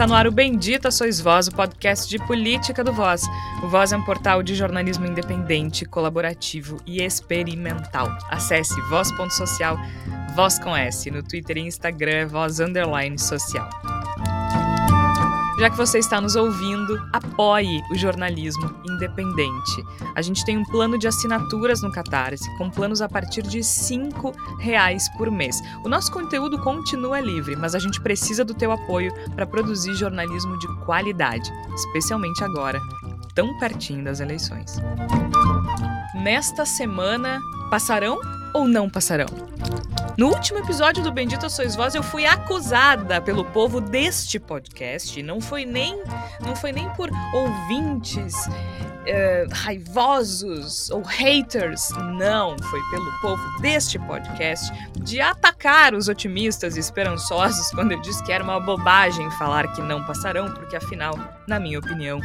[0.00, 3.20] Tá no ar o Bendita Sois Voz, o podcast de política do Voz.
[3.62, 8.08] O Voz é um portal de jornalismo independente, colaborativo e experimental.
[8.30, 9.76] Acesse voz.social,
[10.34, 13.68] voz com S, no Twitter e Instagram é voz underline social.
[15.60, 19.84] Já que você está nos ouvindo, apoie o jornalismo independente.
[20.14, 24.32] A gente tem um plano de assinaturas no Catarse, com planos a partir de R$
[24.58, 25.60] reais por mês.
[25.84, 30.58] O nosso conteúdo continua livre, mas a gente precisa do teu apoio para produzir jornalismo
[30.58, 32.80] de qualidade, especialmente agora,
[33.34, 34.78] tão pertinho das eleições.
[36.14, 37.38] Nesta semana,
[37.68, 38.18] passarão
[38.52, 39.26] ou não passarão?
[40.16, 45.22] No último episódio do Bendito Sois Voz, eu fui acusada pelo povo deste podcast.
[45.22, 46.02] Não foi nem,
[46.40, 51.90] não foi nem por ouvintes uh, raivosos ou haters.
[52.18, 58.22] Não, foi pelo povo deste podcast de atacar os otimistas e esperançosos quando eu disse
[58.22, 62.20] que era uma bobagem falar que não passarão, porque afinal, na minha opinião,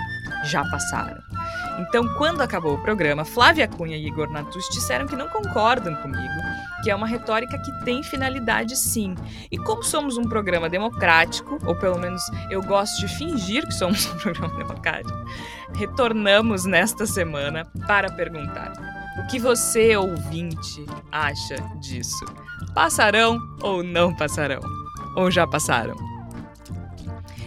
[0.46, 1.22] já passaram.
[1.80, 6.34] Então, quando acabou o programa, Flávia Cunha e Igor Natus disseram que não concordam comigo,
[6.84, 9.14] que é uma retórica que tem finalidade sim.
[9.52, 14.06] E como somos um programa democrático, ou pelo menos eu gosto de fingir que somos
[14.06, 15.18] um programa democrático,
[15.74, 18.72] retornamos nesta semana para perguntar:
[19.20, 22.26] o que você, ouvinte, acha disso?
[22.74, 24.62] Passarão ou não passarão?
[25.16, 25.96] Ou já passaram?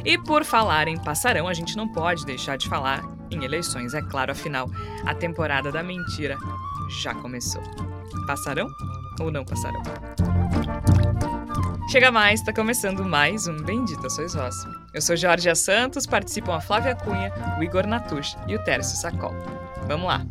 [0.05, 4.03] E por falar em passarão, a gente não pode deixar de falar em eleições, é
[4.03, 4.71] claro, afinal,
[5.05, 6.37] a temporada da mentira
[6.89, 7.63] já começou.
[8.27, 8.69] Passarão
[9.21, 9.83] ou não passarão?
[11.91, 14.55] Chega mais, está começando mais um Bendita Sois Vós.
[14.93, 19.35] Eu sou Jorge Santos, participam a Flávia Cunha, o Igor Natush e o Tércio Sacol.
[19.87, 20.27] Vamos lá!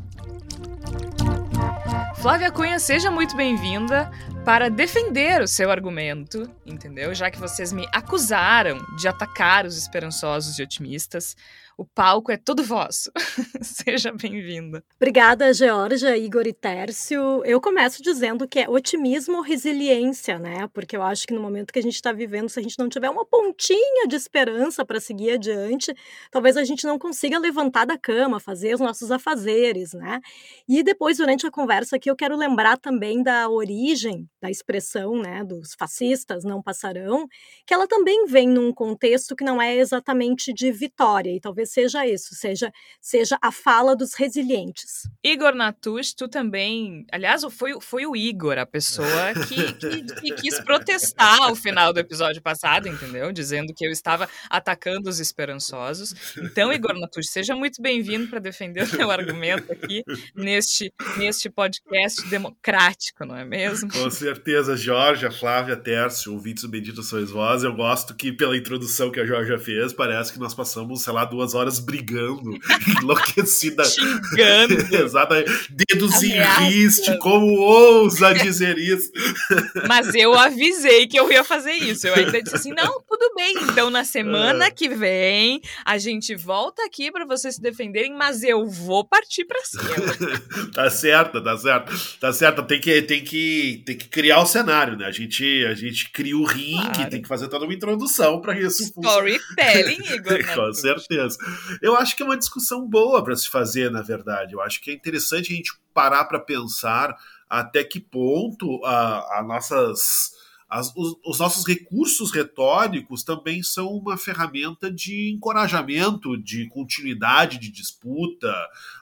[2.18, 4.12] Flávia Cunha, seja muito bem-vinda
[4.48, 7.14] para defender o seu argumento, entendeu?
[7.14, 11.36] Já que vocês me acusaram de atacar os esperançosos e otimistas,
[11.78, 13.12] o palco é todo vosso.
[13.62, 14.84] Seja bem-vinda.
[14.96, 17.44] Obrigada, Georgia, Igor e Tércio.
[17.46, 20.68] Eu começo dizendo que é otimismo ou resiliência, né?
[20.74, 22.90] Porque eu acho que no momento que a gente está vivendo, se a gente não
[22.90, 25.94] tiver uma pontinha de esperança para seguir adiante,
[26.32, 30.20] talvez a gente não consiga levantar da cama, fazer os nossos afazeres, né?
[30.68, 35.44] E depois, durante a conversa aqui, eu quero lembrar também da origem da expressão, né,
[35.44, 37.28] dos fascistas não passarão,
[37.66, 42.06] que ela também vem num contexto que não é exatamente de vitória, e talvez seja
[42.06, 42.72] isso, seja,
[43.02, 45.10] seja a fala dos resilientes.
[45.24, 47.06] Igor Natush, tu também.
[47.12, 52.00] Aliás, foi, foi o Igor, a pessoa que, que, que quis protestar ao final do
[52.00, 53.32] episódio passado, entendeu?
[53.32, 56.14] Dizendo que eu estava atacando os esperançosos.
[56.38, 60.04] Então, Igor Natush, seja muito bem-vindo para defender o meu argumento aqui
[60.36, 63.92] neste, neste podcast democrático, não é mesmo?
[63.92, 64.27] Com certeza,
[64.76, 67.64] Jorge, Flávia, Tércio, ouvintes do Bendito Sois Vós.
[67.64, 71.26] Eu gosto que, pela introdução que a Jorge fez, parece que nós passamos, sei lá,
[71.26, 72.58] duas horas brigando,
[73.02, 73.84] enlouquecida.
[73.84, 74.76] Xingando.
[74.96, 75.52] Exatamente.
[75.70, 76.34] Dedos em
[76.66, 79.12] riste, como ousa dizer isso?
[79.88, 82.08] Mas eu avisei que eu ia fazer isso.
[82.08, 83.56] Eu ainda disse assim: não, tudo bem.
[83.64, 84.72] Então, na semana é.
[84.72, 89.64] que vem, a gente volta aqui para vocês se defenderem, mas eu vou partir para
[89.64, 90.72] cima.
[90.74, 92.18] tá certo, tá certo.
[92.20, 92.64] Tá certo.
[92.64, 95.06] Tem que, tem que, tem que criar o cenário, né?
[95.06, 97.10] A gente, a gente cria o ringue, claro.
[97.12, 98.82] tem que fazer toda uma introdução para isso.
[98.82, 100.44] Storytelling, Igor.
[100.56, 101.38] Com certeza.
[101.84, 104.54] Eu acho que é uma discussão boa para se fazer, na verdade.
[104.54, 107.16] Eu acho que é interessante a gente parar para pensar
[107.48, 110.32] até que ponto a, a nossas.
[110.70, 117.72] As, os, os, nossos recursos retóricos também são uma ferramenta de encorajamento, de continuidade de
[117.72, 118.54] disputa,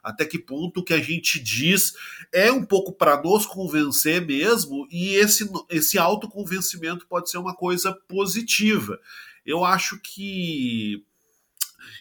[0.04, 1.94] até que ponto o que a gente diz
[2.32, 7.92] é um pouco para nos convencer mesmo, e esse, esse autoconvencimento pode ser uma coisa
[8.08, 9.00] positiva.
[9.44, 11.04] Eu acho que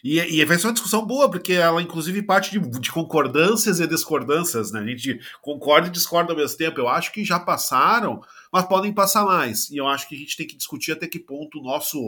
[0.03, 3.87] e, e vai ser uma discussão boa, porque ela, inclusive, parte de, de, concordâncias e
[3.87, 4.81] discordâncias, né?
[4.81, 6.79] A gente concorda e discorda ao mesmo tempo.
[6.79, 9.69] Eu acho que já passaram, mas podem passar mais.
[9.69, 11.99] E eu acho que a gente tem que discutir até que ponto o nosso,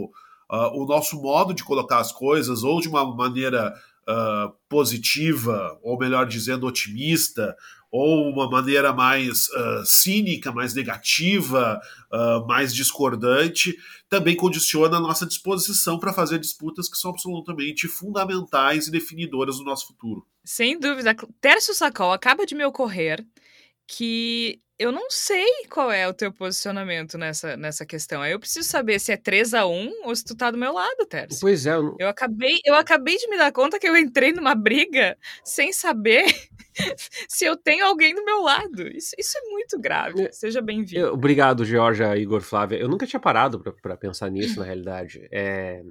[0.52, 3.74] uh, o nosso modo de colocar as coisas, ou de uma maneira
[4.08, 7.56] uh, positiva, ou melhor dizendo, otimista,
[7.92, 11.80] ou uma maneira mais uh, cínica, mais negativa,
[12.12, 13.76] uh, mais discordante,
[14.10, 19.64] também condiciona a nossa disposição para fazer disputas que são absolutamente fundamentais e definidoras do
[19.64, 20.26] nosso futuro.
[20.44, 21.16] Sem dúvida.
[21.42, 23.26] Tércio Sacol acaba de me ocorrer
[23.88, 28.22] que eu não sei qual é o teu posicionamento nessa, nessa questão.
[28.22, 30.72] Aí eu preciso saber se é 3 a 1 ou se tu tá do meu
[30.72, 31.40] lado, Tércio.
[31.42, 31.74] Pois é.
[31.74, 31.96] Eu...
[32.00, 36.26] eu, acabei, eu acabei de me dar conta que eu entrei numa briga sem saber
[37.28, 38.88] se eu tenho alguém do meu lado.
[38.96, 40.26] Isso, isso é muito grave.
[40.26, 41.12] É, Seja bem-vindo.
[41.12, 42.78] Obrigado, Georgia, Igor, Flávia.
[42.78, 45.28] Eu nunca tinha parado para pensar nisso, na realidade.
[45.32, 45.82] É...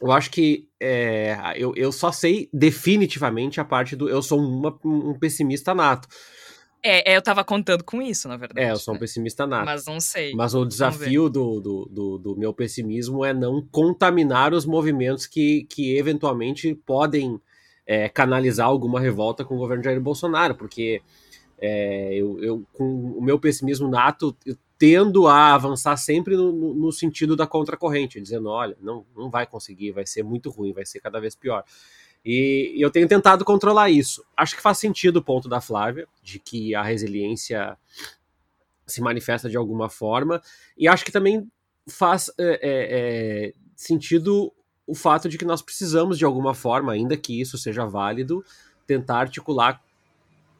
[0.00, 4.78] eu acho que é, eu, eu só sei definitivamente a parte do eu sou uma,
[4.82, 6.08] um pessimista nato.
[6.82, 8.66] É, é, eu tava contando com isso, na verdade.
[8.66, 9.00] É, eu sou um né?
[9.00, 9.64] pessimista nato.
[9.64, 10.34] Mas não sei.
[10.34, 15.64] Mas o desafio do, do, do, do, meu pessimismo é não contaminar os movimentos que,
[15.64, 17.40] que eventualmente podem
[17.86, 21.02] é, canalizar alguma revolta com o governo Jair Bolsonaro, porque
[21.58, 26.92] é, eu, eu, com o meu pessimismo nato, eu tendo a avançar sempre no, no,
[26.92, 31.00] sentido da contracorrente, dizendo, olha, não, não vai conseguir, vai ser muito ruim, vai ser
[31.00, 31.64] cada vez pior.
[32.24, 34.24] E, eu tenho tentado controlar isso.
[34.36, 37.76] Acho que faz sentido o ponto da Flávia, de que a resiliência
[38.86, 40.40] se manifesta de alguma forma,
[40.76, 41.46] e acho que também
[41.86, 44.52] faz é, é, é sentido
[44.86, 48.42] o fato de que nós precisamos, de alguma forma, ainda que isso seja válido,
[48.86, 49.82] tentar articular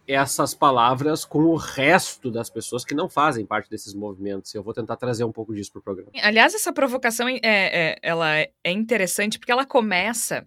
[0.08, 4.55] essas palavras com o resto das pessoas que não fazem parte desses movimentos.
[4.55, 6.10] Eu vou tentar trazer um pouco disso para o programa.
[6.22, 10.46] Aliás, essa provocação é, é, ela é interessante porque ela começa.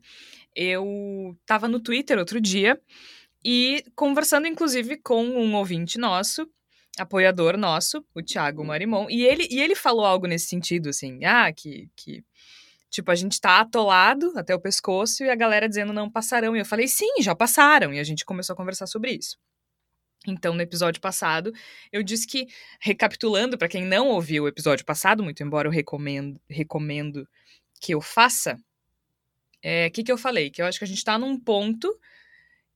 [0.55, 2.79] Eu estava no Twitter outro dia
[3.43, 6.49] e conversando, inclusive, com um ouvinte nosso,
[6.97, 11.51] apoiador nosso, o Thiago Marimon, e ele, e ele falou algo nesse sentido, assim, ah,
[11.51, 12.23] que, que
[12.91, 16.57] Tipo, a gente tá atolado até o pescoço e a galera dizendo não passarão.
[16.57, 17.93] E eu falei, sim, já passaram.
[17.93, 19.37] E a gente começou a conversar sobre isso.
[20.27, 21.53] Então, no episódio passado,
[21.89, 22.47] eu disse que,
[22.81, 27.25] recapitulando, para quem não ouviu o episódio passado, muito embora eu recomendo, recomendo
[27.79, 28.59] que eu faça,
[29.63, 30.49] o é, que, que eu falei?
[30.49, 31.87] Que eu acho que a gente está num ponto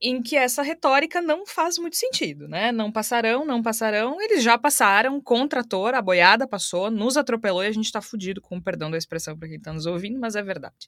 [0.02, 2.72] em que essa retórica não faz muito sentido, né?
[2.72, 7.68] Não passarão, não passarão, eles já passaram, com trator, a boiada passou, nos atropelou e
[7.68, 10.44] a gente está fudido, com perdão da expressão para quem está nos ouvindo, mas é
[10.44, 10.88] verdade.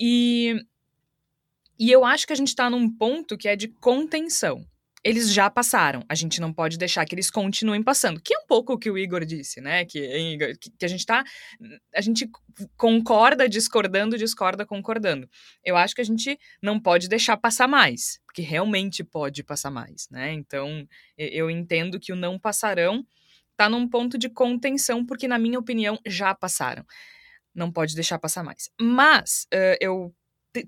[0.00, 0.64] E,
[1.78, 4.66] e eu acho que a gente está num ponto que é de contenção
[5.04, 6.02] eles já passaram.
[6.08, 8.20] A gente não pode deixar que eles continuem passando.
[8.20, 9.84] Que é um pouco o que o Igor disse, né?
[9.84, 11.22] Que, que a gente tá.
[11.94, 12.28] A gente
[12.76, 15.28] concorda discordando, discorda concordando.
[15.62, 20.08] Eu acho que a gente não pode deixar passar mais, porque realmente pode passar mais,
[20.10, 20.32] né?
[20.32, 20.86] Então,
[21.18, 23.04] eu entendo que o não passarão
[23.56, 26.84] tá num ponto de contenção, porque, na minha opinião, já passaram.
[27.54, 28.70] Não pode deixar passar mais.
[28.80, 30.14] Mas uh, eu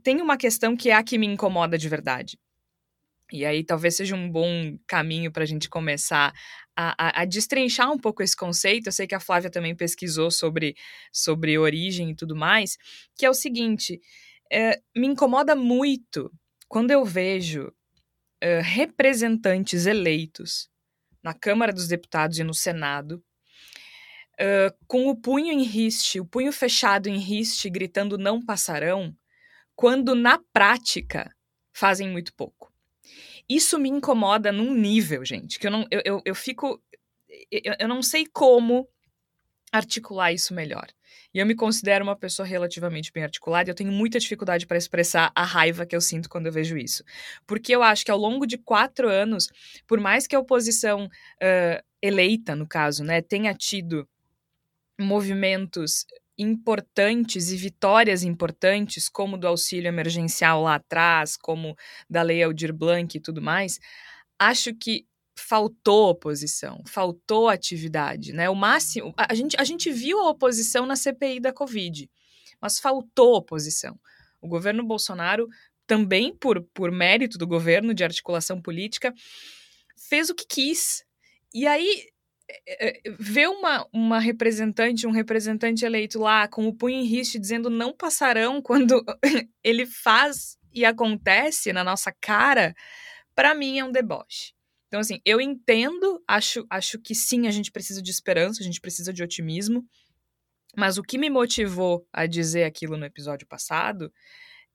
[0.02, 2.38] tenho uma questão que é a que me incomoda de verdade.
[3.32, 6.32] E aí talvez seja um bom caminho para a gente começar
[6.76, 8.87] a, a, a, destrinchar um pouco esse conceito.
[8.87, 10.76] Eu sei que a Flávia também pesquisou sobre,
[11.12, 12.76] sobre origem e tudo mais,
[13.17, 14.00] que é o seguinte:
[14.52, 16.31] é, me incomoda muito
[16.69, 17.73] quando eu vejo
[18.40, 20.69] é, representantes eleitos
[21.22, 23.22] na Câmara dos Deputados e no Senado.
[24.38, 29.17] Uh, com o punho em riste, o punho fechado em riste, gritando não passarão,
[29.75, 31.34] quando na prática
[31.72, 32.70] fazem muito pouco.
[33.48, 36.82] Isso me incomoda num nível, gente, que eu não, eu, eu, eu fico.
[37.50, 38.88] Eu, eu não sei como
[39.72, 40.87] articular isso melhor.
[41.32, 44.78] E eu me considero uma pessoa relativamente bem articulada e eu tenho muita dificuldade para
[44.78, 47.04] expressar a raiva que eu sinto quando eu vejo isso.
[47.46, 49.48] Porque eu acho que ao longo de quatro anos,
[49.87, 54.08] por mais que a oposição uh, eleita, no caso, né, tenha tido
[54.98, 56.06] movimentos
[56.38, 61.76] importantes e vitórias importantes, como do auxílio emergencial lá atrás, como
[62.08, 63.80] da lei Aldir Blanc e tudo mais,
[64.38, 68.48] acho que faltou oposição, faltou atividade, né?
[68.48, 72.10] O máximo, a gente, a gente viu a oposição na CPI da Covid,
[72.60, 73.98] mas faltou oposição.
[74.40, 75.48] O governo Bolsonaro,
[75.86, 79.14] também por, por mérito do governo de articulação política,
[79.96, 81.05] fez o que quis.
[81.52, 82.08] E aí
[83.19, 87.93] ver uma, uma representante, um representante eleito lá com o punho em riste dizendo não
[87.93, 89.05] passarão quando
[89.62, 92.74] ele faz e acontece na nossa cara,
[93.34, 94.55] para mim é um deboche.
[94.88, 98.81] Então, assim, eu entendo, acho, acho que sim, a gente precisa de esperança, a gente
[98.81, 99.84] precisa de otimismo,
[100.76, 104.12] mas o que me motivou a dizer aquilo no episódio passado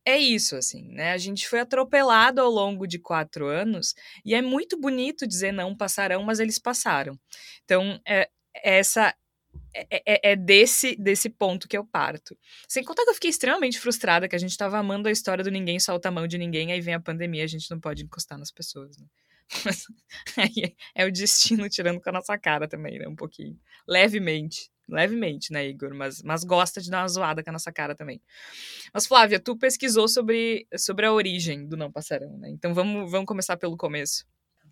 [0.06, 1.12] é isso, assim, né?
[1.12, 3.94] A gente foi atropelado ao longo de quatro anos
[4.26, 7.20] e é muito bonito dizer não passarão, mas eles passaram.
[7.66, 9.16] Então, é, essa
[9.74, 12.38] é, é, é, desse, desse ponto que eu parto.
[12.68, 15.52] Sem contar que eu fiquei extremamente frustrada que a gente estava amando a história do
[15.52, 18.38] ninguém solta a mão de ninguém, aí vem a pandemia, a gente não pode encostar
[18.38, 19.06] nas pessoas, né?
[19.66, 19.86] Mas,
[20.96, 23.08] é o destino tirando com a nossa cara também, né?
[23.08, 23.60] Um pouquinho.
[23.88, 24.71] Levemente.
[24.92, 25.94] Levemente, né, Igor?
[25.94, 28.22] Mas, mas gosta de dar uma zoada com a nossa cara também.
[28.94, 32.50] Mas, Flávia, tu pesquisou sobre, sobre a origem do Não Passarão, né?
[32.50, 34.26] Então vamos, vamos começar pelo começo.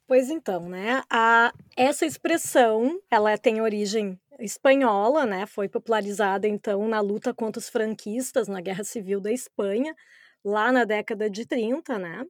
[0.06, 1.04] Pois então, né?
[1.10, 5.46] A, essa expressão, ela tem origem espanhola, né?
[5.46, 9.96] Foi popularizada, então, na luta contra os franquistas na Guerra Civil da Espanha,
[10.44, 12.26] lá na década de 30, né?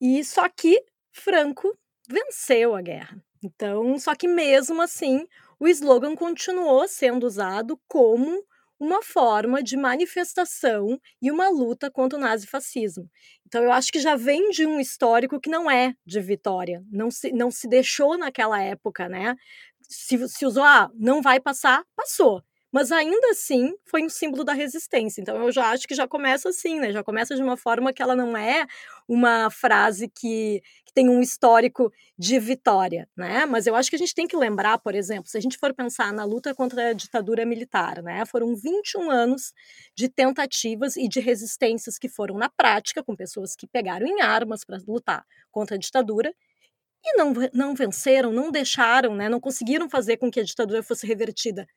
[0.00, 1.76] E só que Franco
[2.08, 3.22] venceu a guerra.
[3.42, 5.26] Então, só que mesmo assim,
[5.58, 8.44] o slogan continuou sendo usado como
[8.78, 13.08] uma forma de manifestação e uma luta contra o nazifascismo.
[13.46, 17.10] Então, eu acho que já vem de um histórico que não é de vitória, não
[17.10, 19.36] se, não se deixou naquela época, né?
[19.82, 22.42] Se, se usou, ah, não vai passar, passou
[22.74, 25.20] mas ainda assim foi um símbolo da resistência.
[25.20, 26.90] Então eu já acho que já começa assim, né?
[26.90, 28.66] Já começa de uma forma que ela não é
[29.06, 33.46] uma frase que, que tem um histórico de vitória, né?
[33.46, 35.72] Mas eu acho que a gente tem que lembrar, por exemplo, se a gente for
[35.72, 38.26] pensar na luta contra a ditadura militar, né?
[38.26, 39.52] Foram 21 anos
[39.96, 44.64] de tentativas e de resistências que foram na prática com pessoas que pegaram em armas
[44.64, 46.34] para lutar contra a ditadura
[47.04, 51.06] e não, não venceram, não deixaram, né, não conseguiram fazer com que a ditadura fosse
[51.06, 51.68] revertida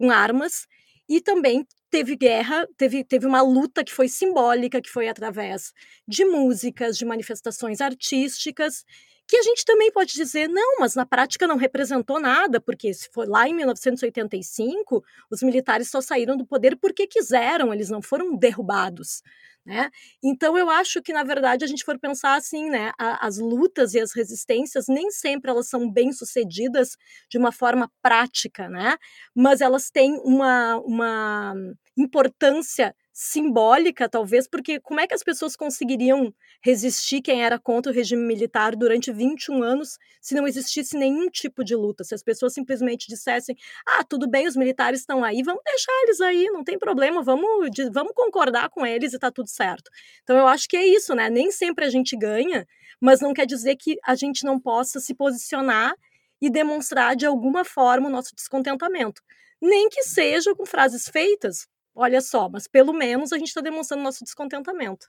[0.00, 0.66] com armas,
[1.08, 5.72] e também teve guerra, teve, teve uma luta que foi simbólica, que foi através
[6.08, 8.84] de músicas, de manifestações artísticas,
[9.30, 13.08] que a gente também pode dizer, não, mas na prática não representou nada, porque se
[13.12, 18.36] foi lá em 1985, os militares só saíram do poder porque quiseram, eles não foram
[18.36, 19.22] derrubados.
[19.64, 19.90] Né?
[20.24, 24.00] Então eu acho que na verdade a gente for pensar assim, né, as lutas e
[24.00, 26.96] as resistências nem sempre elas são bem sucedidas
[27.28, 28.96] de uma forma prática, né?
[29.34, 31.54] Mas elas têm uma, uma
[31.96, 37.94] importância simbólica, talvez, porque como é que as pessoas conseguiriam resistir quem era contra o
[37.94, 42.02] regime militar durante 21 anos se não existisse nenhum tipo de luta?
[42.02, 43.54] Se as pessoas simplesmente dissessem:
[43.86, 47.68] ah, tudo bem, os militares estão aí, vamos deixar eles aí, não tem problema, vamos,
[47.92, 49.90] vamos concordar com eles e tá tudo certo.
[50.22, 51.28] Então eu acho que é isso, né?
[51.28, 52.66] Nem sempre a gente ganha,
[52.98, 55.92] mas não quer dizer que a gente não possa se posicionar
[56.40, 59.20] e demonstrar de alguma forma o nosso descontentamento.
[59.60, 61.68] Nem que seja com frases feitas,
[62.00, 65.06] olha só, mas pelo menos a gente está demonstrando nosso descontentamento.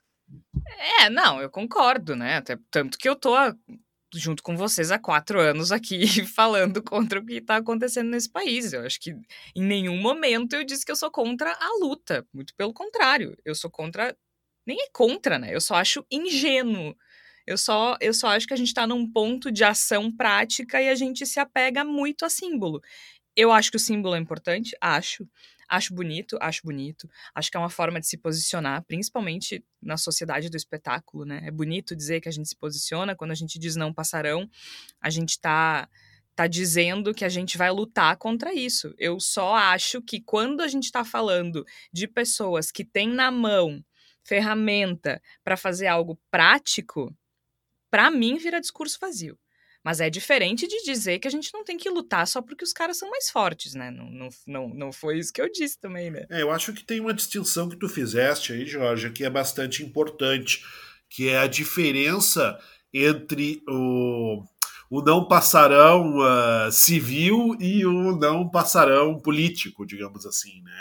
[1.00, 2.36] É, não, eu concordo, né?
[2.36, 3.34] Até, tanto que eu tô
[4.14, 6.04] junto com vocês há quatro anos aqui
[6.36, 8.72] falando contra o que está acontecendo nesse país.
[8.72, 9.12] Eu acho que
[9.56, 12.26] em nenhum momento eu disse que eu sou contra a luta.
[12.32, 14.16] Muito pelo contrário, eu sou contra.
[14.66, 15.54] Nem é contra, né?
[15.54, 16.94] Eu só acho ingênuo.
[17.46, 20.88] Eu só, eu só acho que a gente está num ponto de ação prática e
[20.88, 22.80] a gente se apega muito a símbolo.
[23.34, 25.26] Eu acho que o símbolo é importante, acho.
[25.72, 27.08] Acho bonito, acho bonito.
[27.34, 31.40] Acho que é uma forma de se posicionar, principalmente na sociedade do espetáculo, né?
[31.44, 34.46] É bonito dizer que a gente se posiciona, quando a gente diz não passarão,
[35.00, 35.88] a gente tá
[36.34, 38.94] tá dizendo que a gente vai lutar contra isso.
[38.98, 43.82] Eu só acho que quando a gente está falando de pessoas que têm na mão
[44.22, 47.14] ferramenta para fazer algo prático,
[47.90, 49.38] para mim vira discurso vazio.
[49.84, 52.72] Mas é diferente de dizer que a gente não tem que lutar só porque os
[52.72, 53.90] caras são mais fortes, né?
[53.90, 56.24] Não, não, não, não foi isso que eu disse também, né?
[56.30, 59.82] É, eu acho que tem uma distinção que tu fizeste aí, Jorge, que é bastante
[59.82, 60.64] importante,
[61.10, 62.58] que é a diferença
[62.94, 64.44] entre o,
[64.88, 70.60] o não passarão uh, civil e o não passarão político, digamos assim.
[70.62, 70.72] Né?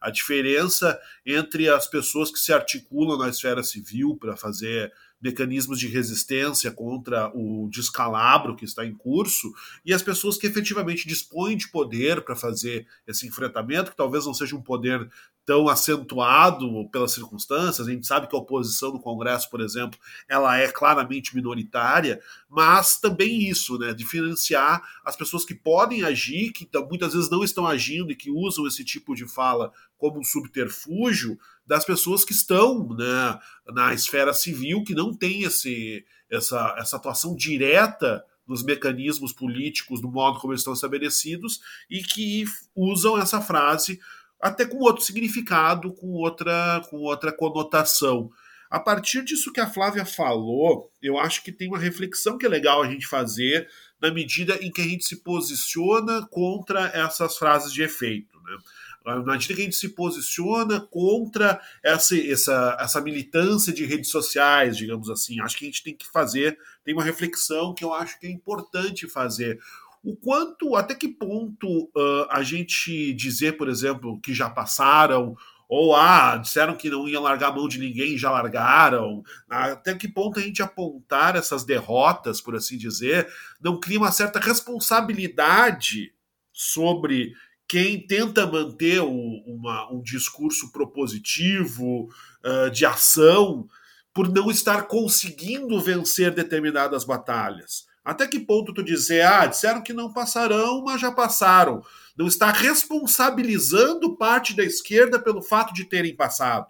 [0.00, 5.86] A diferença entre as pessoas que se articulam na esfera civil para fazer mecanismos de
[5.86, 9.52] resistência contra o descalabro que está em curso
[9.84, 14.34] e as pessoas que efetivamente dispõem de poder para fazer esse enfrentamento, que talvez não
[14.34, 15.08] seja um poder
[15.44, 17.86] tão acentuado pelas circunstâncias.
[17.86, 22.98] A gente sabe que a oposição no Congresso, por exemplo, ela é claramente minoritária, mas
[23.00, 28.12] também isso, né, diferenciar as pessoas que podem agir, que muitas vezes não estão agindo
[28.12, 33.38] e que usam esse tipo de fala como um subterfúgio, das pessoas que estão né,
[33.68, 40.10] na esfera civil, que não tem esse, essa, essa atuação direta nos mecanismos políticos, do
[40.10, 42.44] modo como eles estão estabelecidos, e que
[42.74, 44.00] usam essa frase
[44.42, 48.28] até com outro significado, com outra, com outra conotação.
[48.68, 52.48] A partir disso que a Flávia falou, eu acho que tem uma reflexão que é
[52.48, 53.68] legal a gente fazer
[54.00, 58.36] na medida em que a gente se posiciona contra essas frases de efeito.
[58.42, 58.58] Né?
[59.04, 64.76] Na medida que a gente se posiciona contra essa, essa, essa militância de redes sociais,
[64.76, 68.18] digamos assim, acho que a gente tem que fazer, tem uma reflexão que eu acho
[68.18, 69.60] que é importante fazer
[70.02, 75.36] o quanto, até que ponto uh, a gente dizer, por exemplo, que já passaram,
[75.68, 80.06] ou ah, disseram que não iam largar a mão de ninguém, já largaram, até que
[80.06, 83.26] ponto a gente apontar essas derrotas, por assim dizer,
[83.58, 86.12] não cria uma certa responsabilidade
[86.52, 87.32] sobre
[87.66, 92.10] quem tenta manter o, uma, um discurso propositivo,
[92.44, 93.66] uh, de ação,
[94.12, 97.86] por não estar conseguindo vencer determinadas batalhas.
[98.04, 101.82] Até que ponto tu dizer, ah, disseram que não passarão, mas já passaram.
[102.16, 106.66] Não está responsabilizando parte da esquerda pelo fato de terem passado.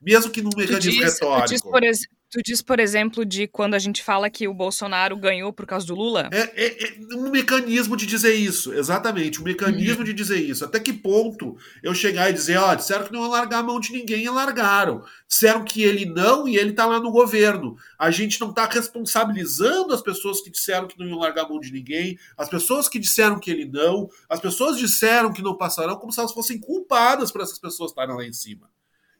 [0.00, 1.48] Mesmo que num mecanismo diz, retórico.
[1.48, 5.16] Diz, por, ex Tu diz, por exemplo, de quando a gente fala que o Bolsonaro
[5.16, 6.28] ganhou por causa do Lula?
[6.32, 10.04] É, é, é um mecanismo de dizer isso, exatamente, um mecanismo uhum.
[10.04, 10.64] de dizer isso.
[10.64, 13.78] Até que ponto eu chegar e dizer, ó, disseram que não ia largar a mão
[13.78, 15.04] de ninguém e largaram.
[15.28, 17.76] Disseram que ele não e ele tá lá no governo.
[17.96, 21.60] A gente não tá responsabilizando as pessoas que disseram que não iam largar a mão
[21.60, 25.96] de ninguém, as pessoas que disseram que ele não, as pessoas disseram que não passarão,
[25.96, 28.68] como se elas fossem culpadas por essas pessoas estarem lá em cima.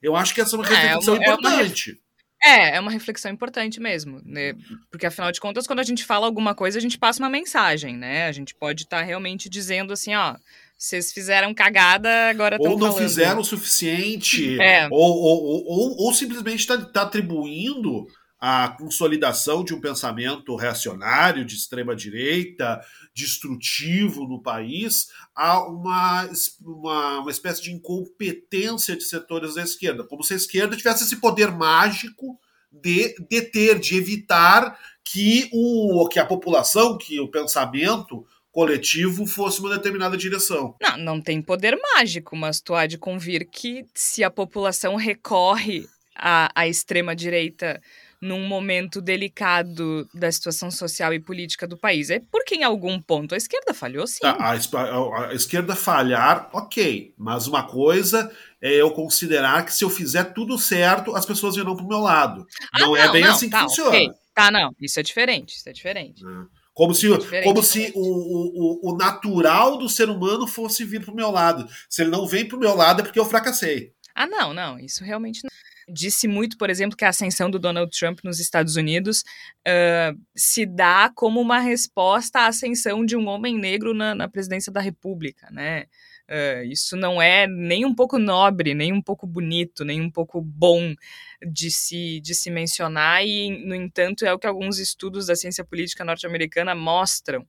[0.02, 1.90] Eu acho que essa é uma reflexão é, é uma, importante.
[1.90, 2.05] É uma
[2.42, 4.54] é, é uma reflexão importante mesmo, né?
[4.90, 7.96] Porque afinal de contas, quando a gente fala alguma coisa, a gente passa uma mensagem,
[7.96, 8.26] né?
[8.26, 10.36] A gente pode estar tá realmente dizendo assim, ó,
[10.76, 12.98] vocês fizeram cagada, agora Ou não falando.
[12.98, 14.86] fizeram o suficiente, é.
[14.90, 18.06] ou, ou, ou, ou, simplesmente está tá atribuindo
[18.38, 22.80] a consolidação de um pensamento reacionário de extrema direita,
[23.16, 26.28] destrutivo no país, a uma,
[26.60, 31.16] uma, uma espécie de incompetência de setores da esquerda, como se a esquerda tivesse esse
[31.16, 32.38] poder mágico
[32.70, 39.70] de deter, de evitar que, o, que a população, que o pensamento coletivo fosse uma
[39.70, 40.74] determinada direção.
[40.82, 45.86] Não, não tem poder mágico, mas tu há de convir que se a população recorre
[46.14, 47.80] à, à extrema-direita
[48.20, 52.10] num momento delicado da situação social e política do país.
[52.10, 54.24] É porque em algum ponto a esquerda falhou, sim.
[54.24, 57.14] A, a, a, esquerda falhar, ok.
[57.16, 58.30] Mas uma coisa
[58.60, 62.46] é eu considerar que se eu fizer tudo certo, as pessoas virão pro meu lado.
[62.72, 63.90] Ah, não, é bem não, assim que tá, funciona.
[63.90, 64.10] Okay.
[64.34, 64.70] Tá, não.
[64.80, 65.56] Isso é diferente.
[65.56, 66.24] Isso é diferente.
[66.24, 66.56] É.
[66.74, 71.14] Como se, é como se o, o, o natural do ser humano fosse vir pro
[71.14, 71.66] meu lado.
[71.88, 73.94] Se ele não vem pro meu lado é porque eu fracassei.
[74.14, 74.78] Ah, não, não.
[74.78, 75.50] Isso realmente não
[75.88, 79.20] disse muito, por exemplo, que a ascensão do Donald Trump nos Estados Unidos
[79.66, 84.72] uh, se dá como uma resposta à ascensão de um homem negro na, na presidência
[84.72, 85.84] da República, né?
[86.28, 90.40] Uh, isso não é nem um pouco nobre, nem um pouco bonito, nem um pouco
[90.40, 90.92] bom
[91.40, 95.64] de se, de se mencionar, e, no entanto, é o que alguns estudos da ciência
[95.64, 97.46] política norte-americana mostram.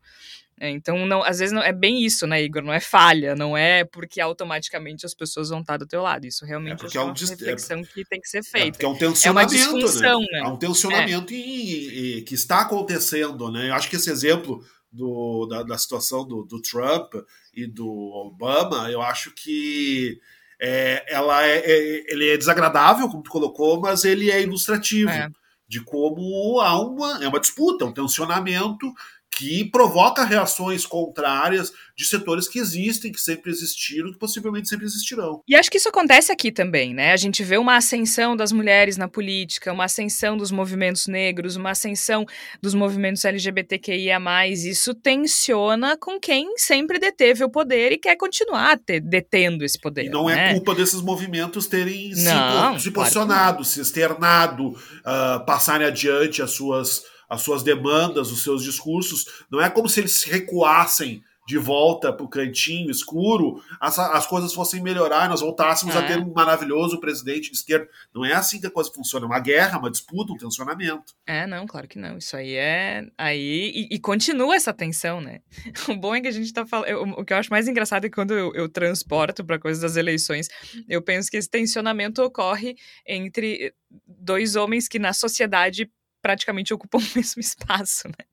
[0.60, 2.64] É, então, não, às vezes não, é bem isso, né, Igor?
[2.64, 6.26] Não é falha, não é porque automaticamente as pessoas vão estar do teu lado.
[6.26, 8.70] Isso realmente é, é uma é reflexão que tem que ser feita.
[8.70, 10.28] É porque é um tensionamento, é uma disfunção, né?
[10.32, 10.40] né?
[10.40, 13.70] É um tensionamento e, e, que está acontecendo, né?
[13.70, 17.14] Eu acho que esse exemplo do, da, da situação do, do, Trump
[17.54, 20.20] e do Obama, eu acho que
[20.60, 25.12] é, ela é, é, ele é desagradável, como tu colocou, mas ele é ilustrativo
[25.68, 28.92] de como há uma, é uma disputa, um tensionamento
[29.38, 35.42] que provoca reações contrárias de setores que existem, que sempre existiram, que possivelmente sempre existirão.
[35.48, 37.12] E acho que isso acontece aqui também, né?
[37.12, 41.72] A gente vê uma ascensão das mulheres na política, uma ascensão dos movimentos negros, uma
[41.72, 42.26] ascensão
[42.62, 49.00] dos movimentos LGBTQIA+, isso tensiona com quem sempre deteve o poder e quer continuar ter,
[49.02, 50.06] detendo esse poder.
[50.06, 50.50] E não é né?
[50.50, 56.52] é culpa desses movimentos terem não, se, posicionado, claro se externado, uh, passarem adiante as
[56.52, 59.44] suas as suas demandas, os seus discursos.
[59.52, 64.28] Não é como se eles se recuassem de volta para o cantinho escuro, as, as
[64.28, 66.00] coisas fossem melhorar, nós voltássemos é.
[66.00, 67.88] a ter um maravilhoso presidente de esquerda.
[68.14, 69.26] Não é assim que a coisa funciona.
[69.26, 71.16] É uma guerra, uma disputa, um tensionamento.
[71.26, 72.18] É, não, claro que não.
[72.18, 73.08] Isso aí é.
[73.18, 73.72] Aí.
[73.74, 75.40] E, e continua essa tensão, né?
[75.88, 77.14] O bom é que a gente está falando.
[77.18, 79.96] O que eu acho mais engraçado é que quando eu, eu transporto para coisas das
[79.96, 80.50] eleições,
[80.90, 82.76] eu penso que esse tensionamento ocorre
[83.08, 83.74] entre
[84.06, 85.90] dois homens que na sociedade
[86.28, 88.26] praticamente ocupam o mesmo espaço, né?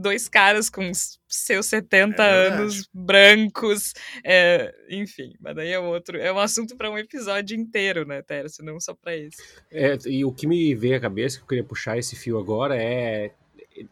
[0.00, 0.90] Dois caras com
[1.26, 6.90] seus 70 é anos, brancos, é, enfim, mas daí é outro, é um assunto para
[6.90, 9.42] um episódio inteiro, né, Tércio, não só para esse.
[9.70, 12.76] É, e o que me veio à cabeça, que eu queria puxar esse fio agora,
[12.76, 13.30] é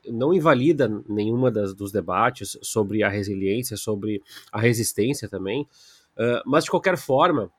[0.09, 4.21] não invalida nenhuma das, dos debates sobre a resiliência, sobre
[4.51, 7.51] a resistência também, uh, mas de qualquer forma,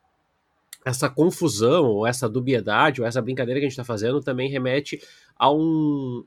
[0.84, 5.00] essa confusão, ou essa dubiedade, ou essa brincadeira que a gente está fazendo também remete
[5.36, 6.24] a um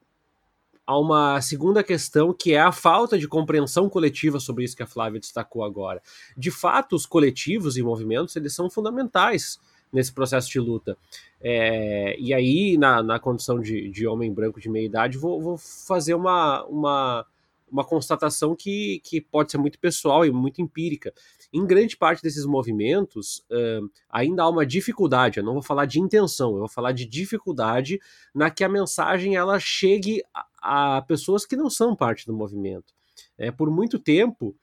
[0.85, 4.87] a uma segunda questão que é a falta de compreensão coletiva sobre isso que a
[4.87, 6.01] Flávia destacou agora.
[6.35, 9.57] De fato, os coletivos e movimentos eles são fundamentais
[9.91, 10.97] nesse processo de luta.
[11.39, 15.57] É, e aí, na, na condição de, de homem branco de meia idade, vou, vou
[15.57, 17.25] fazer uma, uma,
[17.71, 21.13] uma constatação que, que pode ser muito pessoal e muito empírica.
[21.53, 25.99] Em grande parte desses movimentos, uh, ainda há uma dificuldade, eu não vou falar de
[25.99, 27.99] intenção, eu vou falar de dificuldade
[28.33, 32.93] na que a mensagem ela chegue a, a pessoas que não são parte do movimento.
[33.37, 34.55] É, por muito tempo,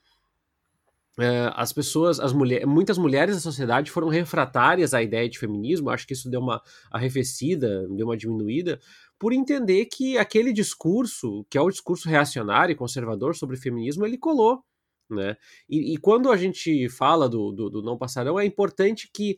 [1.18, 5.90] Uh, as pessoas, as mulheres, muitas mulheres da sociedade foram refratárias à ideia de feminismo.
[5.90, 8.78] Acho que isso deu uma arrefecida, deu uma diminuída,
[9.18, 14.16] por entender que aquele discurso, que é o discurso reacionário e conservador sobre feminismo, ele
[14.16, 14.62] colou.
[15.10, 15.36] Né?
[15.68, 19.36] E, e quando a gente fala do, do, do, não passarão, é importante que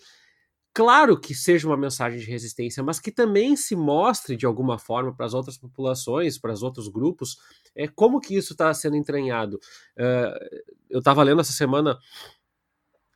[0.73, 5.15] claro que seja uma mensagem de resistência, mas que também se mostre de alguma forma
[5.15, 7.39] para as outras populações, para os outros grupos,
[7.75, 9.61] é como que isso está sendo entranhado.
[9.97, 11.99] Uh, eu estava lendo essa semana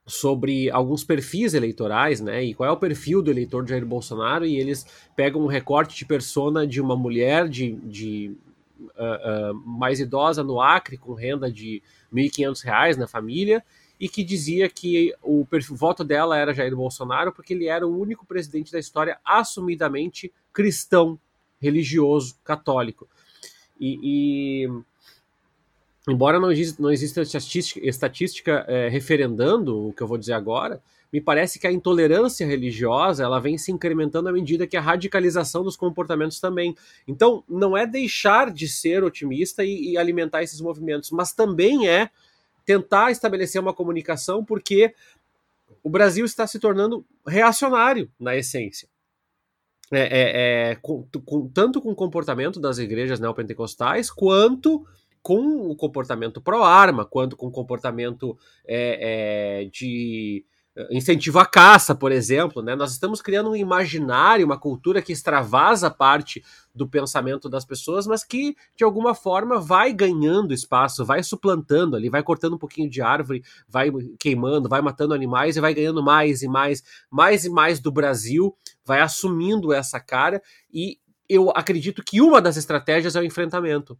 [0.06, 2.44] sobre alguns perfis eleitorais, né?
[2.44, 4.86] E qual é o perfil do eleitor de Jair Bolsonaro, e eles
[5.16, 8.36] pegam um recorte de persona de uma mulher de, de
[8.80, 13.64] uh, uh, mais idosa no Acre, com renda de R$ 1.500 na família,
[13.98, 17.86] e que dizia que o, perfil, o voto dela era Jair Bolsonaro porque ele era
[17.86, 21.18] o único presidente da história assumidamente cristão,
[21.60, 23.08] religioso, católico.
[23.80, 24.68] E, e
[26.08, 30.82] embora não, exista, não exista estatística, estatística é, referendando o que eu vou dizer agora,
[31.12, 35.62] me parece que a intolerância religiosa ela vem se incrementando à medida que a radicalização
[35.62, 36.74] dos comportamentos também.
[37.06, 42.10] Então, não é deixar de ser otimista e, e alimentar esses movimentos, mas também é
[42.64, 44.94] tentar estabelecer uma comunicação, porque
[45.82, 48.88] o Brasil está se tornando reacionário na essência.
[49.92, 54.86] É, é, é com, com, tanto com o comportamento das igrejas neopentecostais, quanto
[55.22, 60.44] com o comportamento pró-arma, quanto com o comportamento é, é de
[60.90, 62.74] incentivo à caça, por exemplo, né?
[62.74, 66.42] Nós estamos criando um imaginário, uma cultura que extravasa parte
[66.74, 72.10] do pensamento das pessoas, mas que de alguma forma vai ganhando espaço, vai suplantando ali,
[72.10, 76.42] vai cortando um pouquinho de árvore, vai queimando, vai matando animais e vai ganhando mais
[76.42, 82.20] e mais, mais e mais do Brasil, vai assumindo essa cara e eu acredito que
[82.20, 83.98] uma das estratégias é o enfrentamento,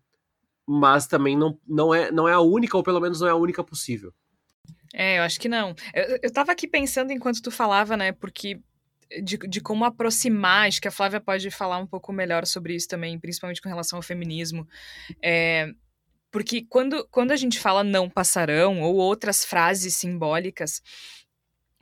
[0.67, 3.37] mas também não, não, é, não é a única, ou pelo menos não é a
[3.37, 4.13] única possível.
[4.97, 5.75] É, eu acho que não.
[5.93, 8.61] Eu, eu tava aqui pensando enquanto tu falava, né, porque
[9.23, 12.89] de, de como aproximar, acho que a Flávia pode falar um pouco melhor sobre isso
[12.89, 14.67] também, principalmente com relação ao feminismo.
[15.23, 15.73] É,
[16.31, 20.81] porque quando, quando a gente fala não passarão ou outras frases simbólicas,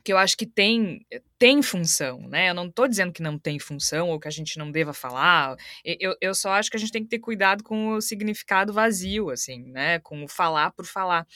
[0.02, 1.06] que eu acho que tem,
[1.38, 2.50] tem função, né?
[2.50, 5.56] Eu não estou dizendo que não tem função ou que a gente não deva falar.
[5.84, 9.30] Eu, eu só acho que a gente tem que ter cuidado com o significado vazio,
[9.30, 10.00] assim, né?
[10.00, 11.26] Com o falar por falar.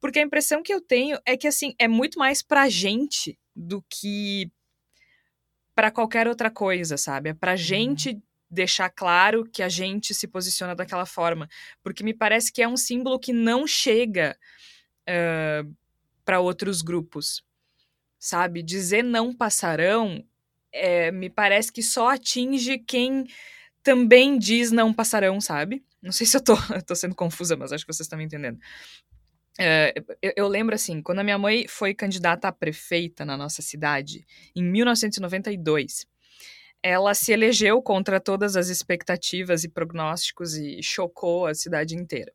[0.00, 3.84] Porque a impressão que eu tenho é que, assim, é muito mais pra gente do
[3.88, 4.50] que
[5.74, 7.30] para qualquer outra coisa, sabe?
[7.30, 7.56] É pra uhum.
[7.58, 8.18] gente
[8.50, 11.48] deixar claro que a gente se posiciona daquela forma.
[11.82, 14.38] Porque me parece que é um símbolo que não chega
[15.08, 15.76] uh,
[16.24, 17.45] para outros grupos
[18.26, 18.60] sabe?
[18.60, 20.24] Dizer não passarão
[20.72, 23.24] é, me parece que só atinge quem
[23.84, 25.84] também diz não passarão, sabe?
[26.02, 28.58] Não sei se eu tô, tô sendo confusa, mas acho que vocês estão me entendendo.
[29.58, 33.62] É, eu, eu, lembro assim, quando a minha mãe foi candidata a prefeita na nossa
[33.62, 36.04] cidade, em 1992,
[36.82, 42.32] ela se elegeu contra todas as expectativas e prognósticos e chocou a cidade inteira.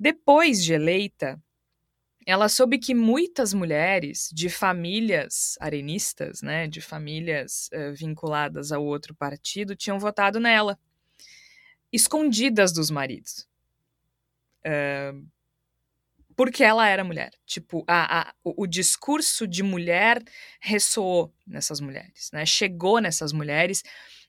[0.00, 1.40] Depois de eleita,
[2.26, 9.14] ela soube que muitas mulheres de famílias arenistas, né, de famílias uh, vinculadas ao outro
[9.14, 10.78] partido, tinham votado nela,
[11.92, 13.46] escondidas dos maridos.
[14.66, 15.26] Uh,
[16.36, 17.30] porque ela era mulher.
[17.46, 20.22] Tipo, a, a, o, o, discurso de mulher
[20.60, 22.44] ressoou nessas mulheres, né?
[22.44, 23.82] Chegou nessas mulheres,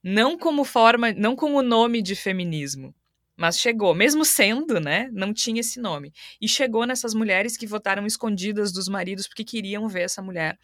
[0.04, 2.94] não como forma, não com o nome de feminismo,
[3.36, 6.14] mas chegou, mesmo sendo, né, não tinha esse nome.
[6.40, 10.58] E chegou nessas mulheres que votaram escondidas dos maridos porque queriam ver essa mulher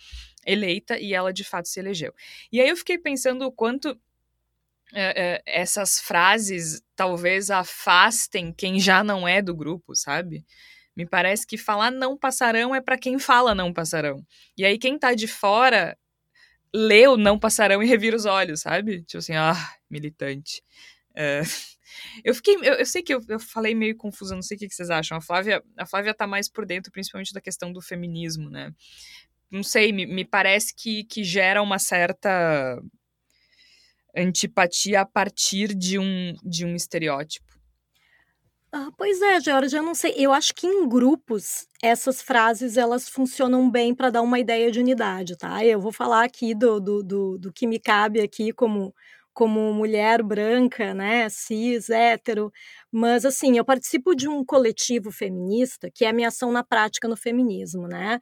[0.46, 2.14] eleita e ela de fato se elegeu.
[2.52, 4.00] E aí eu fiquei pensando o quanto
[4.94, 10.46] é, é, essas frases talvez afastem quem já não é do grupo, sabe?
[10.96, 14.26] Me parece que falar não passarão é para quem fala não passarão.
[14.58, 15.98] E aí quem tá de fora
[16.74, 19.04] lê o não passarão e revira os olhos, sabe?
[19.04, 19.56] Tipo assim, ah,
[19.90, 20.64] militante.
[21.16, 21.42] É,
[22.24, 22.56] eu fiquei.
[22.56, 25.18] Eu, eu sei que eu, eu, falei meio confusa, não sei o que, vocês acham.
[25.18, 28.74] A Flávia, a Flávia tá mais por dentro, principalmente da questão do feminismo, né?
[29.50, 32.82] Não sei, me, me parece que, que gera uma certa
[34.16, 37.52] antipatia a partir de um, de um estereótipo.
[38.74, 40.14] Ah, pois é, Georgia, eu não sei.
[40.16, 44.80] Eu acho que em grupos essas frases elas funcionam bem para dar uma ideia de
[44.80, 45.66] unidade, tá?
[45.66, 48.96] Eu vou falar aqui do, do, do, do que me cabe aqui como
[49.34, 52.52] como mulher branca, né, cis, hétero,
[52.92, 57.08] mas assim, eu participo de um coletivo feminista que é a minha ação na prática
[57.08, 58.20] no feminismo, né?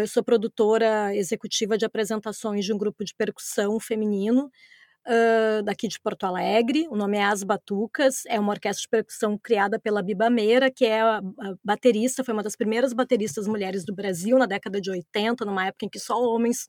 [0.00, 4.50] eu sou produtora executiva de apresentações de um grupo de percussão feminino
[5.06, 9.38] uh, daqui de Porto Alegre, o nome é As Batucas, é uma orquestra de percussão
[9.38, 13.84] criada pela Biba Meira, que é a, a baterista, foi uma das primeiras bateristas mulheres
[13.84, 16.66] do Brasil na década de 80, numa época em que só homens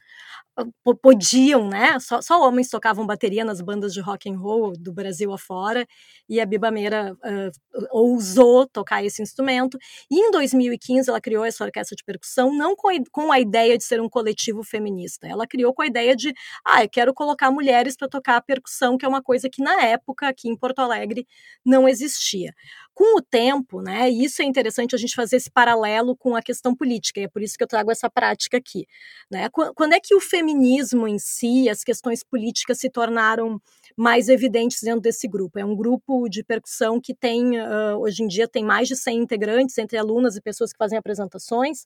[0.59, 4.91] uh, podiam, né, só, só, homens tocavam bateria nas bandas de rock and roll do
[4.91, 5.85] Brasil afora,
[6.27, 9.77] e a Biba Meira uh, ousou tocar esse instrumento,
[10.11, 13.83] e em 2015 ela criou essa orquestra de percussão, não com, com a ideia de
[13.83, 16.33] ser um coletivo feminista, ela criou com a ideia de,
[16.65, 19.83] ah, eu quero colocar mulheres para tocar a percussão, que é uma coisa que na
[19.83, 21.27] época aqui em Porto Alegre
[21.65, 22.53] não existia.
[22.93, 26.73] Com o tempo, né, isso é interessante a gente fazer esse paralelo com a questão
[26.73, 28.87] política, e é por isso que eu trago essa prática aqui.
[29.29, 29.49] Né?
[29.75, 33.61] Quando é que o feminismo em si, as questões políticas se tornaram
[33.97, 35.59] mais evidentes dentro desse grupo?
[35.59, 39.17] É um grupo de percussão que tem, uh, hoje em dia, tem mais de 100
[39.17, 41.85] integrantes, entre alunas e pessoas que fazem apresentações,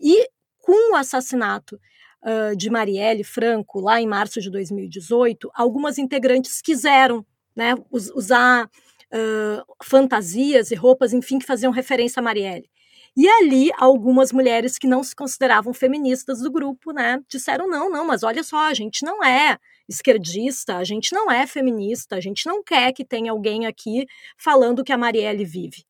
[0.00, 0.26] e
[0.58, 1.78] com o assassinato
[2.26, 9.74] uh, de Marielle Franco, lá em março de 2018, algumas integrantes quiseram né, usar uh,
[9.82, 12.68] fantasias e roupas, enfim, que faziam referência a Marielle.
[13.16, 18.06] E ali, algumas mulheres que não se consideravam feministas do grupo, né, disseram: não, não,
[18.06, 19.56] mas olha só, a gente não é
[19.88, 24.04] esquerdista, a gente não é feminista, a gente não quer que tenha alguém aqui
[24.36, 25.84] falando que a Marielle vive.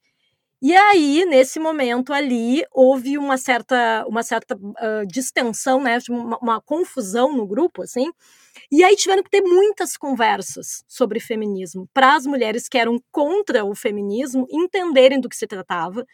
[0.62, 6.60] E aí, nesse momento ali, houve uma certa, uma certa uh, distensão, né, uma, uma,
[6.62, 8.10] confusão no grupo, assim,
[8.70, 13.64] e aí tiveram que ter muitas conversas sobre feminismo para as mulheres que eram contra
[13.64, 16.06] o feminismo entenderem do que se tratava,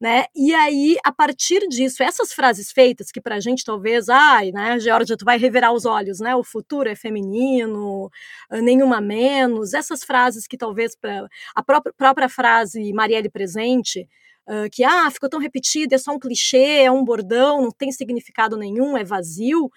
[0.00, 0.24] né?
[0.34, 4.78] E aí, a partir disso, essas frases feitas que para a gente talvez, ai, né,
[4.78, 6.34] Georgia, tu vai revirar os olhos, né?
[6.34, 8.10] O futuro é feminino,
[8.50, 9.74] ah, nenhuma menos.
[9.74, 14.08] Essas frases que talvez para a própria, própria frase Marielle presente
[14.48, 17.92] Uh, que ah, ficou tão repetida, é só um clichê, é um bordão, não tem
[17.92, 19.70] significado nenhum, é vazio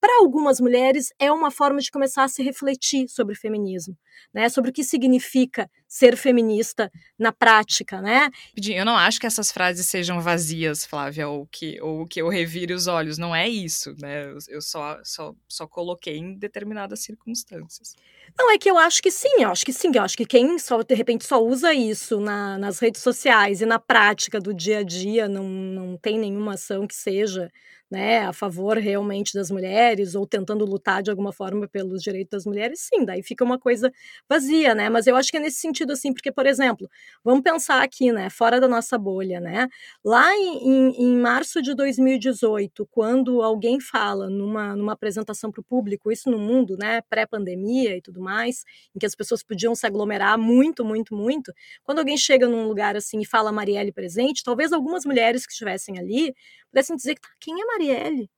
[0.00, 3.96] para algumas mulheres é uma forma de começar a se refletir sobre feminismo,
[4.32, 4.48] né?
[4.48, 8.30] Sobre o que significa ser feminista na prática, né?
[8.62, 12.74] Eu não acho que essas frases sejam vazias, Flávia, ou que, ou que eu revire
[12.74, 13.16] os olhos.
[13.16, 14.34] Não é isso, né?
[14.48, 17.94] Eu só, só, só coloquei em determinadas circunstâncias.
[18.38, 20.58] Não, é que eu acho que sim, eu acho que sim, eu acho que quem
[20.58, 24.78] só, de repente, só usa isso na, nas redes sociais e na prática do dia
[24.80, 27.50] a dia, não, não tem nenhuma ação que seja
[27.90, 32.44] né, a favor realmente das mulheres ou tentando lutar de alguma forma pelos direitos das
[32.46, 33.90] mulheres, sim, daí fica uma coisa
[34.28, 34.90] vazia, né?
[34.90, 36.88] Mas eu acho que é nesse sentido assim, porque por exemplo,
[37.24, 39.68] vamos pensar aqui, né, fora da nossa bolha, né?
[40.04, 45.64] Lá em, em, em março de 2018, quando alguém fala numa, numa apresentação para o
[45.64, 48.64] público, isso no mundo, né, pré-pandemia e tudo mais,
[48.94, 52.96] em que as pessoas podiam se aglomerar muito, muito, muito, quando alguém chega num lugar
[52.96, 56.34] assim e fala Marielle presente, talvez algumas mulheres que estivessem ali
[56.70, 58.30] pudessem dizer que tá, quem é Marielle?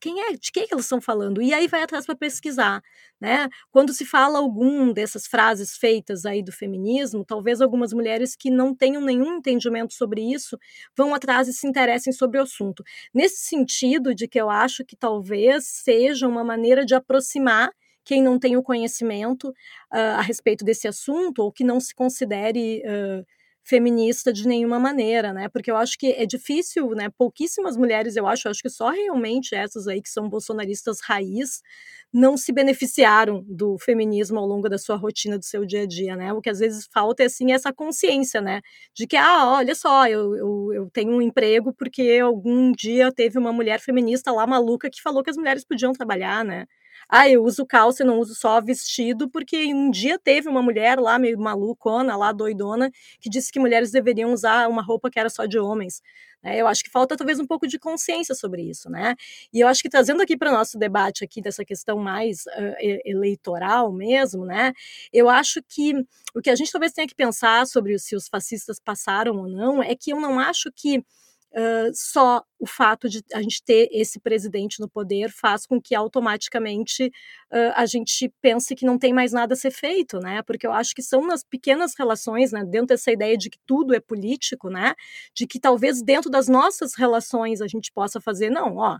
[0.00, 1.42] Quem é, de que, que elas estão falando?
[1.42, 2.82] E aí vai atrás para pesquisar,
[3.20, 3.48] né?
[3.70, 8.74] Quando se fala algum dessas frases feitas aí do feminismo, talvez algumas mulheres que não
[8.74, 10.58] tenham nenhum entendimento sobre isso
[10.96, 12.84] vão atrás e se interessem sobre o assunto.
[13.12, 17.70] Nesse sentido de que eu acho que talvez seja uma maneira de aproximar
[18.04, 22.80] quem não tem o conhecimento uh, a respeito desse assunto ou que não se considere
[22.86, 23.26] uh,
[23.66, 25.48] feminista de nenhuma maneira, né?
[25.48, 27.08] Porque eu acho que é difícil, né?
[27.18, 31.60] Pouquíssimas mulheres, eu acho, eu acho que só realmente essas aí que são bolsonaristas raiz
[32.12, 36.16] não se beneficiaram do feminismo ao longo da sua rotina, do seu dia a dia,
[36.16, 36.32] né?
[36.32, 38.60] O que às vezes falta é assim essa consciência, né?
[38.94, 43.38] De que, ah, olha só, eu, eu, eu tenho um emprego porque algum dia teve
[43.38, 46.66] uma mulher feminista lá maluca que falou que as mulheres podiam trabalhar, né?
[47.08, 50.98] Ah, eu uso calça e não uso só vestido, porque um dia teve uma mulher
[50.98, 52.90] lá, meio malucona, lá doidona,
[53.20, 56.02] que disse que mulheres deveriam usar uma roupa que era só de homens.
[56.42, 56.60] Né?
[56.60, 59.14] Eu acho que falta talvez um pouco de consciência sobre isso, né?
[59.52, 63.00] E eu acho que trazendo aqui para o nosso debate aqui dessa questão mais uh,
[63.04, 64.72] eleitoral mesmo, né?
[65.12, 65.92] Eu acho que
[66.34, 69.82] o que a gente talvez tenha que pensar sobre se os fascistas passaram ou não
[69.82, 71.02] é que eu não acho que
[71.94, 77.06] Só o fato de a gente ter esse presidente no poder faz com que automaticamente
[77.52, 80.42] uh, a gente pense que não tem mais nada a ser feito, né?
[80.42, 83.94] Porque eu acho que são nas pequenas relações, né, dentro dessa ideia de que tudo
[83.94, 84.94] é político, né?
[85.34, 88.98] De que talvez dentro das nossas relações a gente possa fazer, não, ó,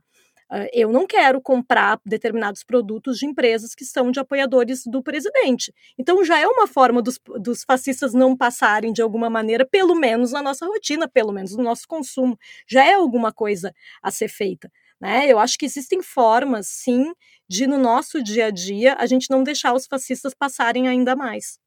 [0.72, 5.72] eu não quero comprar determinados produtos de empresas que são de apoiadores do presidente.
[5.98, 10.32] Então já é uma forma dos, dos fascistas não passarem de alguma maneira, pelo menos
[10.32, 12.38] na nossa rotina, pelo menos no nosso consumo.
[12.66, 14.70] Já é alguma coisa a ser feita.
[15.00, 15.30] Né?
[15.30, 17.12] Eu acho que existem formas, sim,
[17.48, 21.58] de no nosso dia a dia a gente não deixar os fascistas passarem ainda mais.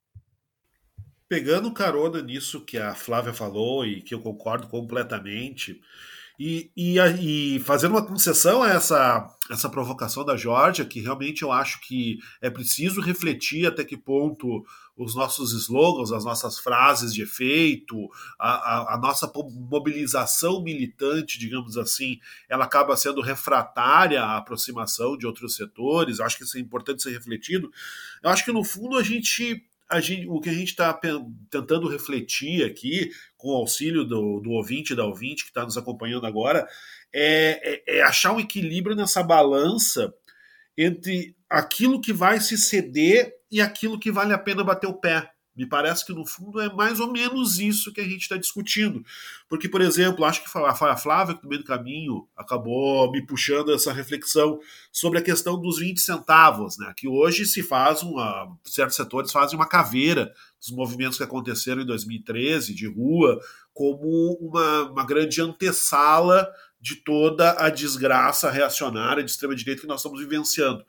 [1.28, 5.80] Pegando carona nisso que a Flávia falou e que eu concordo completamente,
[6.40, 11.52] E, e, e fazendo uma concessão a essa, essa provocação da Georgia, que realmente eu
[11.52, 14.64] acho que é preciso refletir até que ponto
[14.96, 19.30] os nossos slogans, as nossas frases de efeito, a, a, a, nossa
[19.70, 26.20] mobilização militante, digamos assim, ela acaba sendo refratária à aproximação de outros setores.
[26.20, 27.70] Eu acho que isso é importante ser refletido.
[28.24, 30.94] Eu acho que, no fundo, a gente Gente, o que a gente está
[31.50, 36.28] tentando refletir aqui, com o auxílio do, do ouvinte da ouvinte que está nos acompanhando
[36.28, 36.68] agora,
[37.12, 40.14] é, é, é, achar um equilíbrio nessa balança
[40.78, 45.32] entre aquilo que vai se ceder e aquilo que vale a pena bater o pé.
[45.60, 49.04] Me parece que, no fundo, é mais ou menos isso que a gente está discutindo.
[49.50, 53.74] Porque, por exemplo, acho que a Flávia, que no meio do caminho, acabou me puxando
[53.74, 54.58] essa reflexão
[54.90, 56.94] sobre a questão dos 20 centavos, né?
[56.96, 58.58] que hoje se faz uma.
[58.64, 63.38] certos setores fazem uma caveira dos movimentos que aconteceram em 2013, de rua,
[63.74, 70.22] como uma, uma grande antessala de toda a desgraça reacionária de extrema-direita que nós estamos
[70.22, 70.86] vivenciando.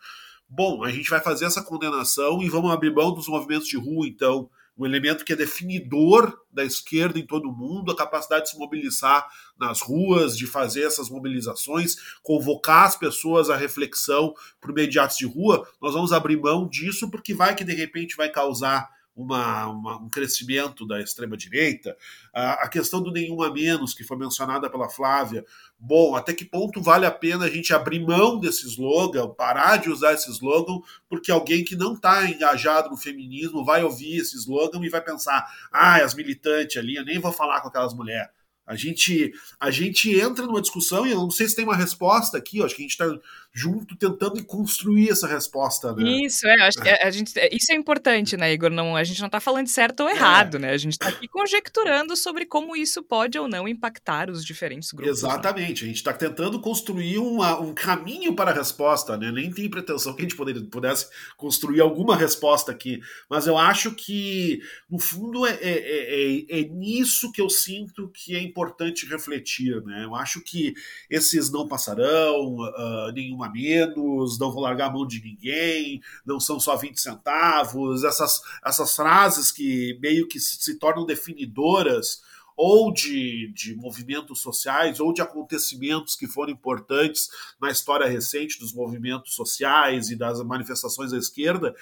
[0.49, 4.07] Bom, a gente vai fazer essa condenação e vamos abrir mão dos movimentos de rua,
[4.07, 8.51] então, um elemento que é definidor da esquerda em todo o mundo, a capacidade de
[8.51, 9.29] se mobilizar
[9.59, 15.17] nas ruas, de fazer essas mobilizações, convocar as pessoas à reflexão por meio de atos
[15.17, 19.67] de rua, nós vamos abrir mão disso porque vai que de repente vai causar uma,
[19.67, 21.97] uma, um crescimento da extrema-direita,
[22.33, 25.45] a, a, questão do nenhum a menos, que foi mencionada pela Flávia.
[25.79, 29.91] Bom, até que ponto vale a pena a gente abrir mão desse slogan, parar de
[29.91, 34.81] usar esse slogan, porque alguém que não está engajado no feminismo vai ouvir esse slogan
[34.85, 38.40] e vai pensar: ah, as militantes ali, eu nem vou falar com aquelas mulheres.
[38.71, 42.39] A gente, a gente entra numa discussão e eu não sei se tem uma resposta
[42.39, 43.05] aqui, acho que a gente está
[43.53, 46.09] junto tentando construir essa resposta, né?
[46.25, 47.05] Isso, é, é.
[47.05, 48.71] a gente, isso é importante, né, Igor?
[48.71, 50.13] Não, a gente não está falando de certo ou é.
[50.13, 50.61] errado, é.
[50.61, 50.71] né?
[50.71, 55.21] A gente está aqui conjecturando sobre como isso pode ou não impactar os diferentes grupos.
[55.21, 55.29] Né?
[55.29, 55.87] Exatamente, né?
[55.87, 59.33] a gente está tentando construir uma, um caminho para a resposta, né?
[59.33, 63.97] Nem tem pretensão que a gente poderia, pudesse construir alguma resposta aqui, mas eu acho
[63.97, 68.60] que, no fundo, é, é, é, é nisso que eu sinto que é importante
[69.07, 70.05] refletir, né?
[70.05, 70.75] Eu acho que
[71.09, 76.41] esses não passarão, uh, nenhum a menos, não vou largar a mão de ninguém, não
[76.41, 82.23] são só 20 centavos, essas, essas frases que meio que se tornam definidoras
[82.63, 88.75] ou de, de movimentos sociais ou de acontecimentos que foram importantes na história recente dos
[88.75, 91.75] movimentos sociais e das manifestações da esquerda,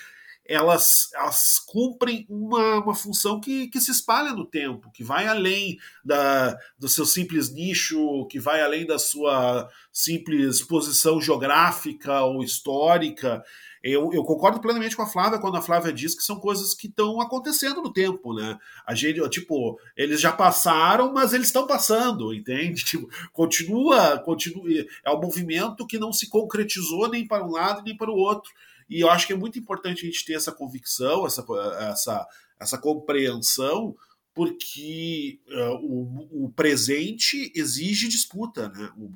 [0.49, 5.79] elas, elas cumprem uma, uma função que, que se espalha no tempo, que vai além
[6.03, 13.45] da, do seu simples nicho, que vai além da sua simples posição geográfica ou histórica.
[13.83, 16.89] Eu, eu, concordo plenamente com a Flávia quando a Flávia diz que são coisas que
[16.89, 18.59] estão acontecendo no tempo, né?
[18.87, 22.85] A gente, tipo, eles já passaram, mas eles estão passando, entende?
[22.89, 24.85] Tipo, continua, continua.
[25.05, 28.51] É um movimento que não se concretizou nem para um lado nem para o outro.
[28.89, 31.45] E eu acho que é muito importante a gente ter essa convicção, essa,
[31.91, 32.27] essa,
[32.59, 33.95] essa compreensão,
[34.39, 38.89] porque uh, o, o, presente exige disputa, né?
[38.97, 39.11] O,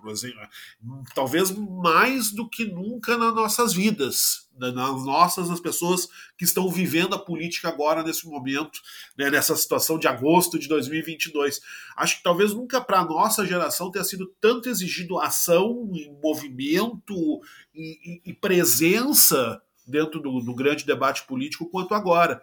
[1.15, 4.73] talvez mais do que nunca nas nossas vidas, né?
[4.73, 8.81] nas nossas, as pessoas que estão vivendo a política agora nesse momento,
[9.17, 9.31] né?
[9.31, 11.61] nessa situação de agosto de 2022.
[11.97, 17.41] Acho que talvez nunca para a nossa geração tenha sido tanto exigido ação, e movimento
[17.73, 22.43] e, e, e presença dentro do, do grande debate político quanto agora.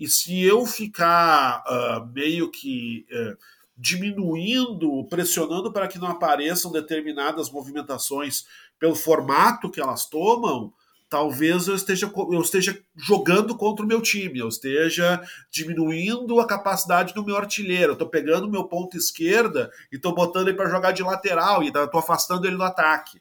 [0.00, 3.36] E se eu ficar uh, meio que uh,
[3.76, 8.46] diminuindo, pressionando para que não apareçam determinadas movimentações
[8.78, 10.72] pelo formato que elas tomam,
[11.06, 17.12] talvez eu esteja, eu esteja jogando contra o meu time, eu esteja diminuindo a capacidade
[17.12, 17.90] do meu artilheiro.
[17.90, 21.68] Eu estou pegando meu ponto esquerda e estou botando ele para jogar de lateral e
[21.68, 23.20] estou afastando ele do ataque.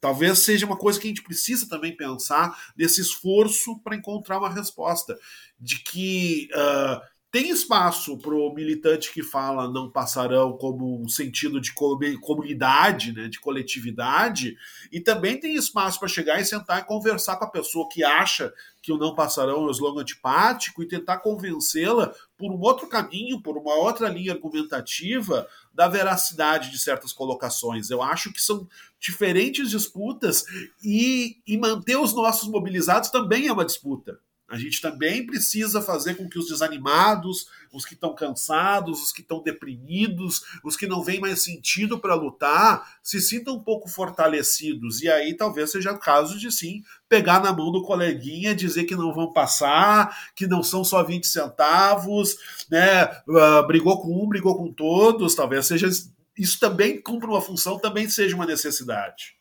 [0.00, 4.50] Talvez seja uma coisa que a gente precisa também pensar nesse esforço para encontrar uma
[4.50, 5.18] resposta.
[5.58, 7.00] De que uh,
[7.36, 13.28] tem espaço para o militante que fala não passarão como um sentido de comunidade, né,
[13.28, 14.56] de coletividade,
[14.90, 18.50] e também tem espaço para chegar e sentar e conversar com a pessoa que acha
[18.80, 23.42] que o não passarão é um slogan antipático e tentar convencê-la por um outro caminho,
[23.42, 27.90] por uma outra linha argumentativa da veracidade de certas colocações.
[27.90, 28.66] Eu acho que são
[28.98, 30.42] diferentes disputas
[30.82, 34.18] e, e manter os nossos mobilizados também é uma disputa.
[34.48, 39.20] A gente também precisa fazer com que os desanimados, os que estão cansados, os que
[39.20, 45.02] estão deprimidos, os que não veem mais sentido para lutar, se sintam um pouco fortalecidos.
[45.02, 48.94] E aí talvez seja o caso de sim pegar na mão do coleguinha, dizer que
[48.94, 52.36] não vão passar, que não são só 20 centavos,
[52.70, 53.04] né?
[53.28, 55.88] Uh, brigou com um, brigou com todos, talvez seja
[56.36, 59.34] isso também cumpre uma função, também seja uma necessidade.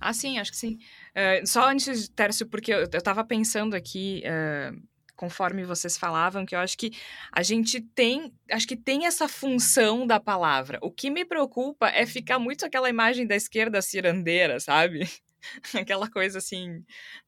[0.00, 0.78] Ah, sim, acho que sim.
[1.14, 4.82] Uh, só antes, Tércio, porque eu, estava pensando aqui, uh,
[5.14, 6.90] conforme vocês falavam, que eu acho que
[7.30, 10.78] a gente tem, acho que tem essa função da palavra.
[10.82, 15.08] O que me preocupa é ficar muito aquela imagem da esquerda cirandeira, sabe?
[15.74, 16.78] Aquela coisa assim,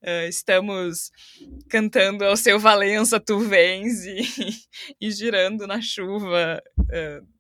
[0.03, 1.11] uh, estamos
[1.68, 4.22] cantando ao seu Valença, tu vens, e,
[5.01, 6.62] e girando na chuva.
[6.80, 7.36] Uh,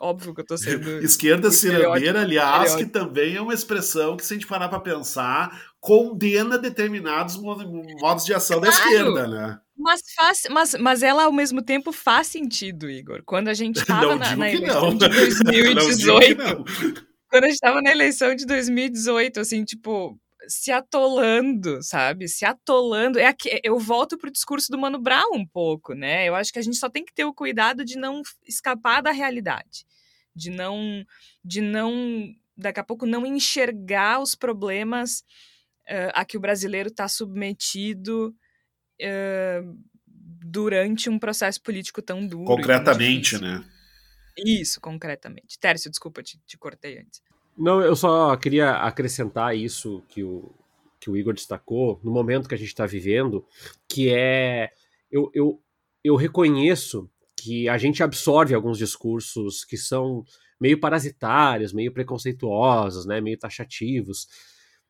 [0.00, 0.98] óbvio que eu tô sendo.
[1.04, 5.72] Esquerda cirandeira, aliás, que também é uma expressão que, se a gente parar para pensar,
[5.80, 9.58] condena determinados modos de ação claro, da esquerda, né?
[9.76, 13.22] Mas, faz, mas, mas ela, ao mesmo tempo, faz sentido, Igor.
[13.24, 16.64] Quando a gente estava na, na eleição de 2018.
[17.28, 20.18] quando a gente estava na eleição de 2018, assim, tipo,
[20.48, 22.28] se atolando, sabe?
[22.28, 23.18] Se atolando.
[23.18, 26.28] É aqui, eu volto pro discurso do Mano Brown um pouco, né?
[26.28, 29.10] Eu acho que a gente só tem que ter o cuidado de não escapar da
[29.10, 29.86] realidade,
[30.34, 31.04] de não,
[31.44, 35.20] de não, daqui a pouco não enxergar os problemas
[35.88, 38.34] uh, a que o brasileiro está submetido
[39.00, 42.44] uh, durante um processo político tão duro.
[42.44, 43.64] Concretamente, né?
[44.36, 45.58] Isso, concretamente.
[45.58, 47.20] Tércio, desculpa, te, te cortei antes.
[47.56, 50.50] Não, eu só queria acrescentar isso que o,
[50.98, 53.44] que o Igor destacou, no momento que a gente está vivendo,
[53.88, 54.70] que é.
[55.10, 55.60] Eu, eu,
[56.02, 60.24] eu reconheço que a gente absorve alguns discursos que são
[60.60, 64.28] meio parasitários, meio preconceituosos, né, meio taxativos.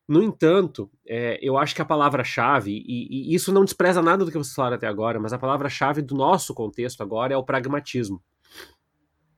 [0.07, 4.31] No entanto, é, eu acho que a palavra-chave, e, e, isso não despreza nada do
[4.31, 8.21] que vocês falaram até agora, mas a palavra-chave do nosso contexto agora é o pragmatismo.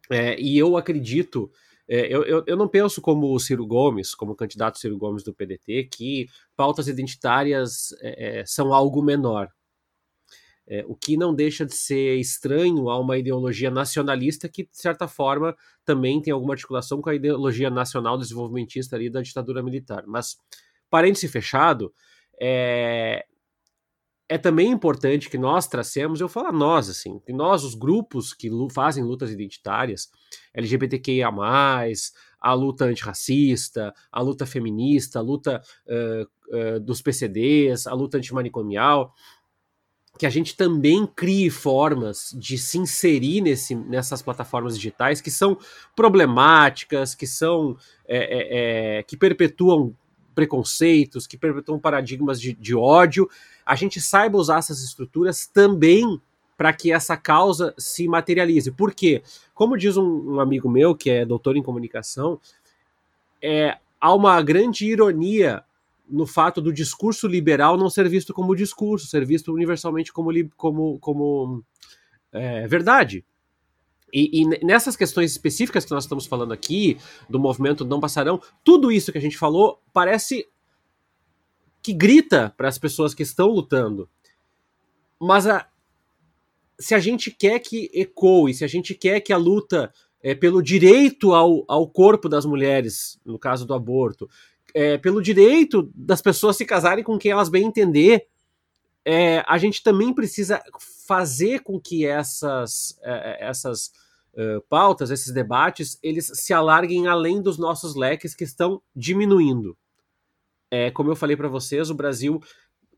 [0.10, 1.50] É, e eu acredito
[1.88, 5.24] é, eu, eu, eu, não penso como o Ciro Gomes, como o candidato Ciro Gomes
[5.24, 9.50] do PDT, que pautas identitárias é, é, são algo menor.
[10.68, 15.08] É, o que não deixa de ser estranho a uma ideologia nacionalista que, de certa
[15.08, 20.04] forma, também tem alguma articulação com a ideologia nacional desenvolvimentista ali da ditadura militar.
[20.08, 20.38] Mas,
[20.90, 21.94] parêntese fechado,
[22.42, 23.28] é,
[24.28, 28.50] é também importante que nós tracemos, eu falo nós, assim, que nós, os grupos que
[28.74, 30.10] fazem lutas identitárias,
[30.54, 31.30] LGBTQIA,
[32.42, 39.14] a luta antirracista, a luta feminista, a luta uh, uh, dos PCDs, a luta antimanicomial,
[40.18, 45.58] que a gente também crie formas de se inserir nesse, nessas plataformas digitais que são
[45.96, 49.96] problemáticas, que são é, é, é, que perpetuam
[50.34, 53.28] preconceitos, que perpetuam paradigmas de, de ódio,
[53.66, 56.22] a gente saiba usar essas estruturas também
[56.58, 58.72] para que essa causa se materialize.
[58.72, 59.22] Por quê?
[59.54, 62.40] Como diz um, um, amigo meu, que é doutor em comunicação,
[63.42, 65.64] é, há uma grande ironia
[66.08, 71.00] no fato do discurso liberal não ser visto como discurso, ser visto universalmente como, como,
[71.00, 71.64] como
[72.32, 73.26] é, verdade.
[74.14, 76.98] E, e, nessas questões específicas que nós estamos falando aqui,
[77.30, 80.48] do movimento Não Passarão, tudo isso que a gente falou parece
[81.86, 84.10] que grita para as pessoas que estão lutando.
[85.22, 85.68] Mas a,
[86.80, 90.64] se a gente quer que ecoe, se a gente quer que a luta é, pelo
[90.64, 94.28] direito ao, ao corpo das mulheres, no caso do aborto,
[94.74, 98.26] é, pelo direito das pessoas se casarem com quem elas bem entender,
[99.06, 100.64] é, a gente também precisa
[101.06, 103.92] fazer com que essas, é, essas
[104.34, 109.78] uh, pautas, esses debates, eles se alarguem além dos nossos leques que estão diminuindo.
[110.76, 112.42] É, como eu falei para vocês, o Brasil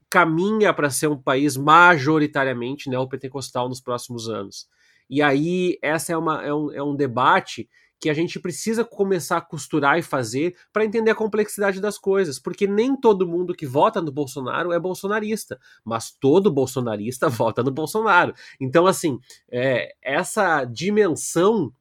[0.10, 4.68] caminha para ser um país majoritariamente neopentecostal nos próximos anos.
[5.08, 7.70] E aí, essa é, uma, é, um, é um debate
[8.00, 12.40] que a gente precisa começar a costurar e fazer para entender a complexidade das coisas,
[12.40, 17.72] porque nem todo mundo que vota no Bolsonaro é bolsonarista, mas todo bolsonarista vota no
[17.72, 18.34] Bolsonaro.
[18.60, 19.20] Então, assim,
[19.52, 21.72] é, essa dimensão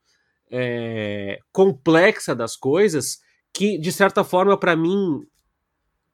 [0.51, 3.19] é, complexa das coisas,
[3.53, 5.23] que de certa forma, para mim,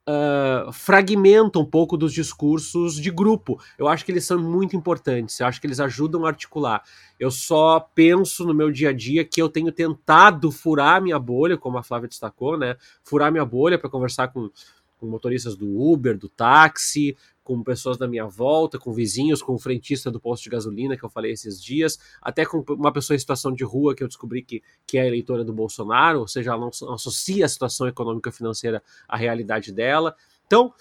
[0.09, 3.61] uh, fragmenta um pouco dos discursos de grupo.
[3.79, 6.83] Eu acho que eles são muito importantes, eu acho que eles ajudam a articular.
[7.19, 11.57] Eu só penso no meu dia a dia que eu tenho tentado furar minha bolha,
[11.57, 12.77] como a Flávia destacou, né?
[13.05, 14.51] Furar minha bolha para conversar com,
[14.99, 19.59] com motoristas do Uber, do táxi, com pessoas da minha volta, com vizinhos, com o
[19.59, 23.19] frentista do posto de gasolina que eu falei esses dias, até com uma pessoa em
[23.19, 26.61] situação de rua que eu descobri que, que é eleitora do Bolsonaro, ou seja, ela
[26.61, 30.15] não, associa a situação econômica e financeira à realidade dela.
[30.47, 30.73] Então,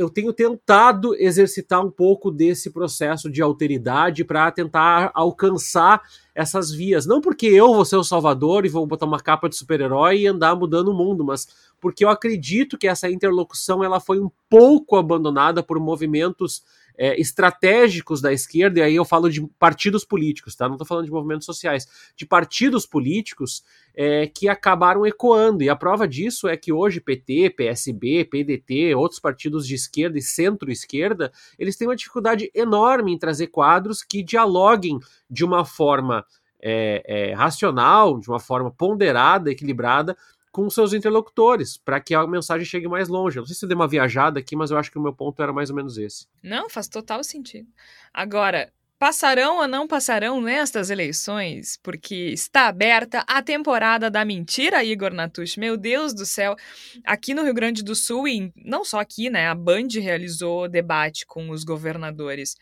[0.00, 6.00] eu tenho tentado exercitar um pouco desse processo de alteridade para tentar alcançar
[6.34, 7.04] essas vias.
[7.04, 10.26] Não porque eu vou ser o salvador e vou botar uma capa de super-herói e
[10.26, 14.96] andar mudando o mundo, mas porque eu acredito que essa interlocução ela foi um pouco
[14.96, 16.62] abandonada por movimentos
[17.00, 20.66] é, estratégicos da esquerda, e aí eu falo de partidos políticos, tá?
[20.66, 23.64] Não estou falando de movimentos sociais, de partidos políticos
[23.94, 25.62] é, que acabaram ecoando.
[25.62, 30.22] E a prova disso é que hoje PT, PSB, PDT, outros partidos de esquerda e
[30.22, 34.98] centro-esquerda, eles têm uma dificuldade enorme em trazer quadros que dialoguem
[35.30, 36.22] de uma forma
[36.62, 40.14] é, é, racional, de uma forma ponderada, equilibrada,
[40.50, 43.38] com seus interlocutores, para que a mensagem chegue mais longe.
[43.38, 45.40] não sei se eu dei uma viajada aqui, mas eu acho que o meu ponto
[45.42, 46.26] era mais ou menos esse.
[46.42, 47.68] Não, faz total sentido.
[48.12, 51.78] Agora, passarão ou não passarão nestas eleições?
[51.82, 55.56] Porque está aberta a temporada da mentira, Igor Natush.
[55.56, 56.56] Meu Deus do céu.
[57.04, 59.48] Aqui no Rio Grande do Sul, e não só aqui, né?
[59.48, 62.56] A Band realizou debate com os governadores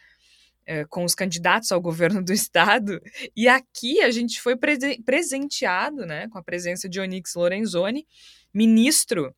[0.70, 3.00] eh, com os candidatos ao governo do estado.
[3.34, 8.06] E aqui a gente foi pre presenteado né, com a presença de Onyx Lorenzoni,
[8.52, 9.34] ministro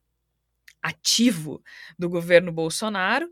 [0.82, 1.62] ativo
[1.96, 3.30] do governo Bolsonaro.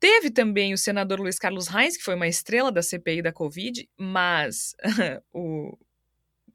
[0.00, 3.88] Teve também o senador Luiz Carlos Reis, que foi uma estrela da CPI da Covid,
[3.96, 4.74] mas
[5.32, 5.78] o,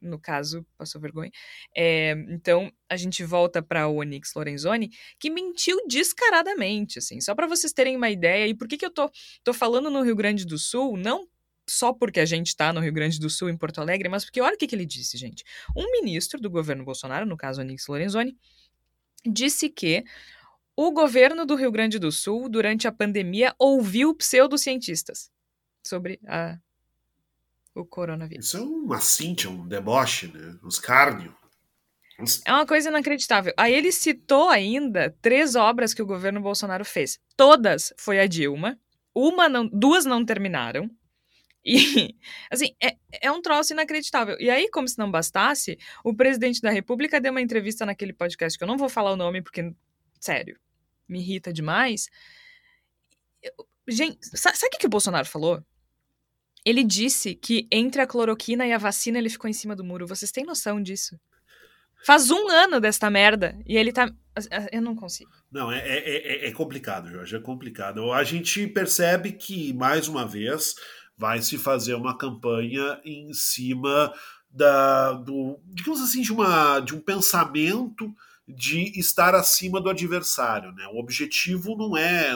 [0.01, 1.31] no caso, passou vergonha.
[1.75, 4.89] É, então, a gente volta para o Onyx Lorenzoni,
[5.19, 8.47] que mentiu descaradamente, assim, só para vocês terem uma ideia.
[8.47, 9.09] E por que, que eu tô,
[9.43, 10.97] tô falando no Rio Grande do Sul?
[10.97, 11.27] Não
[11.69, 14.41] só porque a gente está no Rio Grande do Sul, em Porto Alegre, mas porque
[14.41, 15.43] olha o que, que ele disse, gente.
[15.75, 18.35] Um ministro do governo Bolsonaro, no caso Onyx Lorenzoni,
[19.25, 20.03] disse que
[20.75, 25.29] o governo do Rio Grande do Sul, durante a pandemia, ouviu pseudocientistas
[25.85, 26.57] sobre a
[27.75, 28.47] o coronavírus.
[28.47, 30.57] Isso é uma cintia, um deboche, né?
[30.63, 31.35] Um escárnio.
[32.45, 33.53] É uma coisa inacreditável.
[33.57, 37.19] Aí ele citou ainda três obras que o governo Bolsonaro fez.
[37.35, 38.79] Todas foi a Dilma.
[39.13, 40.89] Uma não, duas não terminaram.
[41.65, 42.15] E,
[42.51, 44.37] assim, é, é um troço inacreditável.
[44.39, 48.57] E aí, como se não bastasse, o presidente da República deu uma entrevista naquele podcast,
[48.57, 49.73] que eu não vou falar o nome, porque,
[50.19, 50.59] sério,
[51.07, 52.09] me irrita demais.
[53.87, 55.63] Gente, sabe o que, que o Bolsonaro falou?
[56.65, 60.07] Ele disse que entre a cloroquina e a vacina ele ficou em cima do muro.
[60.07, 61.19] Vocês têm noção disso?
[62.05, 64.11] Faz um ano desta merda e ele tá.
[64.71, 65.29] Eu não consigo.
[65.51, 68.11] Não, é, é, é, é complicado, Jorge, é complicado.
[68.11, 70.75] A gente percebe que, mais uma vez,
[71.17, 74.13] vai se fazer uma campanha em cima
[74.49, 78.13] da, do, digamos assim, de, uma, de um pensamento
[78.47, 80.71] de estar acima do adversário.
[80.71, 80.85] Né?
[80.87, 82.35] O objetivo não é.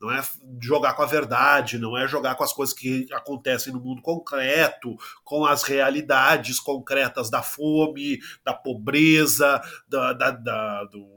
[0.00, 0.22] Não é
[0.60, 4.96] jogar com a verdade, não é jogar com as coisas que acontecem no mundo concreto,
[5.24, 11.16] com as realidades concretas da fome, da pobreza, da, da, da do,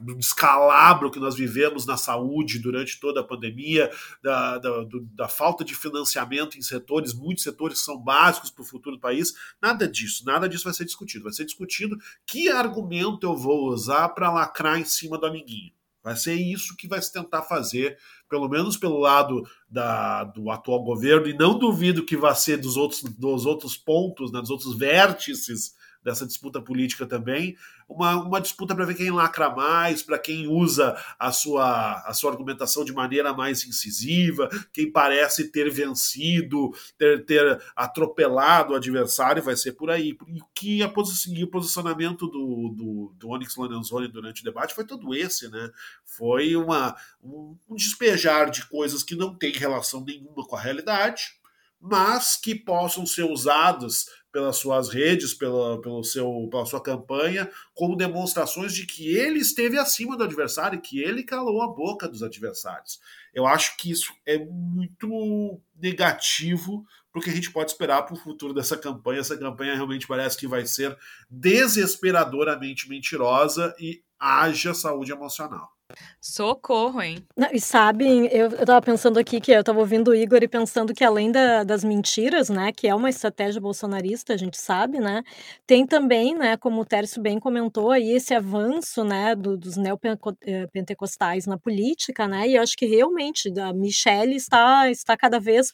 [0.00, 3.90] do descalabro que nós vivemos na saúde durante toda a pandemia,
[4.22, 8.62] da, da, do, da, falta de financiamento em setores, muitos setores que são básicos para
[8.62, 9.34] o futuro do país.
[9.60, 11.24] Nada disso, nada disso vai ser discutido.
[11.24, 15.72] Vai ser discutido que argumento eu vou usar para lacrar em cima do amiguinho.
[16.04, 17.96] Vai ser isso que vai se tentar fazer,
[18.28, 22.76] pelo menos pelo lado da, do atual governo, e não duvido que vai ser dos
[22.76, 25.72] outros, dos outros pontos, né, dos outros vértices
[26.04, 27.56] dessa disputa política também,
[27.88, 32.30] uma, uma disputa para ver quem lacra mais, para quem usa a sua, a sua
[32.30, 39.56] argumentação de maneira mais incisiva, quem parece ter vencido, ter, ter atropelado o adversário, vai
[39.56, 40.16] ser por aí.
[40.28, 44.84] E que a posi o posicionamento do, do, do Onyx Lorenzoni durante o debate foi
[44.84, 45.70] todo esse, né?
[46.04, 51.34] Foi uma, um, um despejar de coisas que não têm relação nenhuma com a realidade,
[51.80, 57.94] mas que possam ser usadas pelas suas redes, pela, pelo seu, pela sua campanha, como
[57.94, 63.00] demonstrações de que ele esteve acima do adversário, que ele calou a boca dos adversários.
[63.32, 68.14] Eu acho que isso é muito negativo para o que a gente pode esperar para
[68.14, 69.20] o futuro dessa campanha.
[69.20, 70.98] Essa campanha realmente parece que vai ser
[71.30, 75.73] desesperadoramente mentirosa e haja saúde emocional.
[76.20, 77.24] Socorro, hein?
[77.36, 80.48] Não, e sabem, eu, eu tava pensando aqui que eu tava ouvindo o Igor e
[80.48, 84.98] pensando que além da, das mentiras, né, que é uma estratégia bolsonarista, a gente sabe,
[85.00, 85.22] né,
[85.66, 91.46] tem também, né, como o Tércio bem comentou aí, esse avanço, né, do, dos neopentecostais
[91.46, 95.70] na política, né, e eu acho que realmente a Michelle está, está cada vez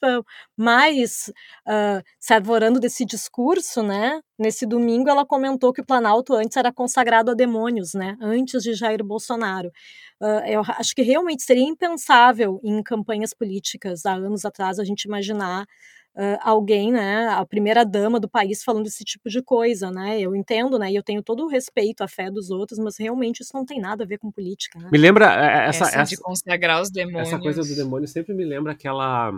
[0.57, 1.33] mais
[1.67, 6.73] uh, se arvorando desse discurso, né, Nesse domingo, ela comentou que o Planalto antes era
[6.73, 8.17] consagrado a demônios, né?
[8.23, 9.69] Antes de Jair Bolsonaro.
[10.19, 15.03] Uh, eu acho que realmente seria impensável em campanhas políticas há anos atrás a gente
[15.03, 20.19] imaginar uh, alguém, né, a primeira dama do país falando esse tipo de coisa, né?
[20.19, 20.91] Eu entendo, né?
[20.91, 23.79] E eu tenho todo o respeito à fé dos outros, mas realmente isso não tem
[23.79, 24.79] nada a ver com política.
[24.79, 24.89] Né?
[24.91, 27.29] Me lembra é, é, essa, essa, essa de consagrar os demônios.
[27.29, 29.33] Essa coisa do demônio sempre me lembra aquela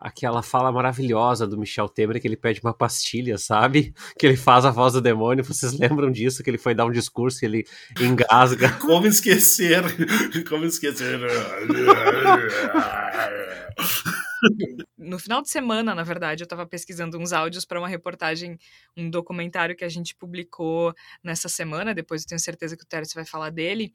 [0.00, 3.94] aquela fala maravilhosa do Michel Temer que ele pede uma pastilha, sabe?
[4.18, 5.44] Que ele faz a voz do demônio.
[5.44, 6.42] Vocês lembram disso?
[6.42, 7.66] Que ele foi dar um discurso e ele
[8.00, 8.70] engasga.
[8.80, 9.82] Como esquecer?
[10.48, 11.20] Como esquecer?
[14.98, 18.58] No final de semana, na verdade, eu estava pesquisando uns áudios para uma reportagem,
[18.96, 21.94] um documentário que a gente publicou nessa semana.
[21.94, 23.92] Depois eu tenho certeza que o Tércio vai falar dele.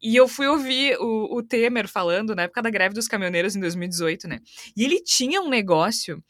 [0.00, 3.60] E eu fui ouvir o, o Temer falando na época da greve dos caminhoneiros em
[3.60, 4.38] 2018, né?
[4.76, 6.22] E ele tinha um negócio.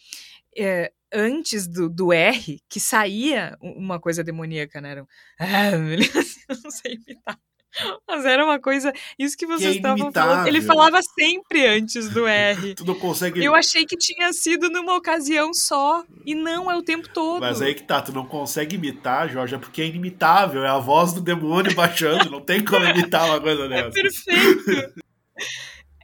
[0.59, 4.93] É, antes do, do R, que saía uma coisa demoníaca, né?
[4.93, 5.07] Era um,
[5.39, 7.39] ah, não sei imitar.
[8.07, 8.93] Mas era uma coisa.
[9.19, 10.47] Isso que vocês que é estavam falando.
[10.47, 12.75] Ele falava sempre antes do R.
[12.77, 13.45] tu não consegue.
[13.45, 16.05] Eu achei que tinha sido numa ocasião só.
[16.25, 17.41] E não, é o tempo todo.
[17.41, 20.65] Mas aí que tá, tu não consegue imitar, Jorge, é porque é inimitável.
[20.65, 22.31] É a voz do demônio baixando.
[22.31, 23.99] não tem como imitar uma coisa é dessa.
[23.99, 24.95] É perfeito.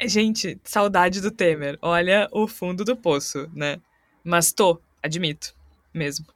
[0.04, 1.78] Gente, saudade do Temer.
[1.80, 3.80] Olha o fundo do poço, né?
[4.24, 5.54] Mas tô, admito.
[5.94, 6.26] Mesmo.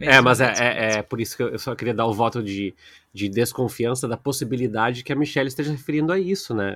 [0.00, 2.74] É, mas é, é, é por isso que eu só queria dar o voto de
[3.14, 6.74] de desconfiança da possibilidade que a Michelle esteja referindo a isso, né?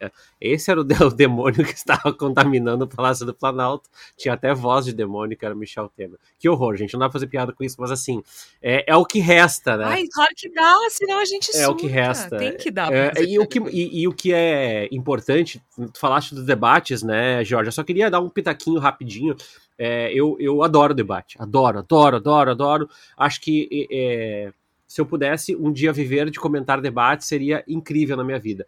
[0.00, 0.10] É,
[0.40, 3.88] esse era o, o demônio que estava contaminando o Palácio do Planalto.
[4.16, 6.18] Tinha até voz de demônio, que era Michel Temer.
[6.40, 6.92] Que horror, gente.
[6.94, 8.20] Não dá pra fazer piada com isso, mas assim,
[8.60, 9.84] é, é o que resta, né?
[9.84, 11.70] Ai, claro que dá, senão a gente É surta.
[11.70, 12.36] o que resta.
[12.36, 12.92] Tem que dar.
[12.92, 15.62] É, e, o que, e, e, o que é importante,
[15.92, 17.68] tu falaste dos debates, né, Jorge?
[17.68, 19.36] Eu só queria dar um pitaquinho rapidinho.
[19.78, 21.36] É, eu, eu adoro debate.
[21.40, 22.90] Adoro, adoro, adoro, adoro.
[23.16, 23.88] Acho que.
[23.90, 24.52] É,
[24.86, 28.64] se eu pudesse um dia viver de comentar debates, seria incrível na minha vida.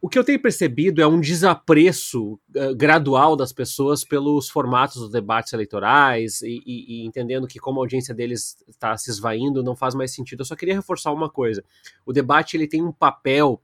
[0.00, 5.10] O que eu tenho percebido é um desapreço uh, gradual das pessoas pelos formatos dos
[5.10, 9.74] debates eleitorais e, e, e entendendo que como a audiência deles está se esvaindo, não
[9.74, 10.40] faz mais sentido.
[10.40, 11.64] Eu só queria reforçar uma coisa:
[12.06, 13.60] o debate ele tem um papel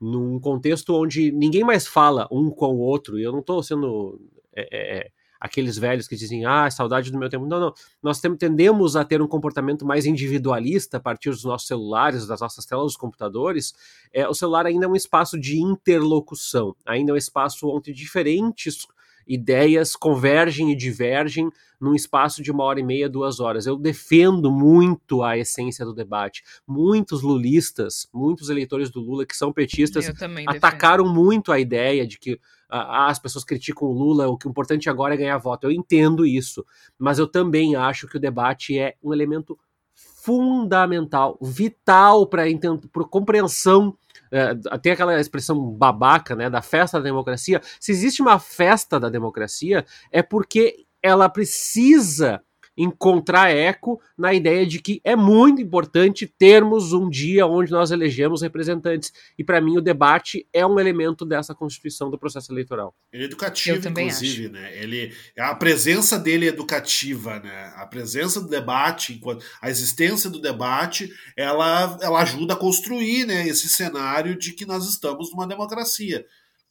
[0.00, 3.18] num contexto onde ninguém mais fala um com o outro.
[3.18, 4.20] E eu não estou sendo
[4.54, 5.10] é, é,
[5.42, 7.44] aqueles velhos que dizem, ah, saudade do meu tempo.
[7.44, 7.74] Não, não.
[8.00, 12.64] Nós tendemos a ter um comportamento mais individualista a partir dos nossos celulares, das nossas
[12.64, 13.74] telas dos computadores.
[14.12, 18.86] É, o celular ainda é um espaço de interlocução, ainda é um espaço onde diferentes
[19.26, 21.50] ideias convergem e divergem
[21.80, 23.66] num espaço de uma hora e meia, duas horas.
[23.66, 26.44] Eu defendo muito a essência do debate.
[26.66, 30.08] Muitos lulistas, muitos eleitores do Lula que são petistas,
[30.46, 31.14] atacaram defendo.
[31.14, 34.88] muito a ideia de que ah, as pessoas criticam o Lula, o que é importante
[34.88, 35.64] agora é ganhar voto.
[35.64, 36.64] Eu entendo isso,
[36.96, 39.58] mas eu também acho que o debate é um elemento
[39.94, 43.96] fundamental, vital para a compreensão.
[44.32, 47.60] É, tem aquela expressão babaca, né, da festa da democracia.
[47.78, 52.42] Se existe uma festa da democracia, é porque ela precisa
[52.76, 58.42] encontrar eco na ideia de que é muito importante termos um dia onde nós elegemos
[58.42, 59.12] representantes.
[59.38, 62.94] E para mim o debate é um elemento dessa constituição do processo eleitoral.
[63.12, 64.52] Ele é educativo, inclusive, acho.
[64.52, 64.76] né?
[64.78, 67.72] Ele, a presença dele é educativa, né?
[67.76, 69.20] A presença do debate,
[69.60, 74.88] a existência do debate, ela, ela ajuda a construir né, esse cenário de que nós
[74.88, 76.24] estamos numa democracia.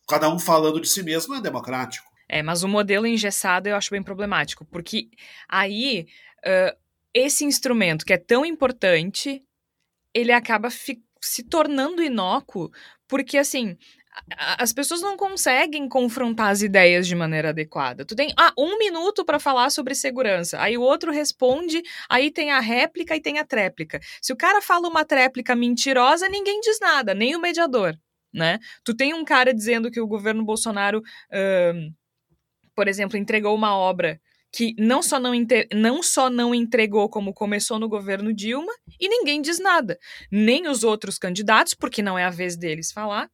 [0.08, 2.11] Cada um falando de si mesmo é democrático.
[2.32, 5.10] É, mas o modelo engessado eu acho bem problemático, porque
[5.50, 6.08] aí
[6.46, 6.78] uh,
[7.14, 9.44] esse instrumento que é tão importante,
[10.14, 12.72] ele acaba se tornando inócuo,
[13.06, 13.78] porque assim
[14.58, 18.06] as pessoas não conseguem confrontar as ideias de maneira adequada.
[18.06, 22.52] Tu tem ah, um minuto para falar sobre segurança, aí o outro responde, aí tem
[22.52, 24.00] a réplica e tem a tréplica.
[24.22, 27.98] Se o cara fala uma tréplica mentirosa, ninguém diz nada, nem o mediador,
[28.34, 28.58] né?
[28.86, 32.01] Tu tem um cara dizendo que o governo Bolsonaro uh,
[32.76, 34.20] por exemplo, entregou uma obra
[34.52, 35.32] que não só não,
[35.74, 39.98] não só não entregou como começou no governo Dilma e ninguém diz nada.
[40.30, 43.30] Nem os outros candidatos, porque não é a vez deles falar.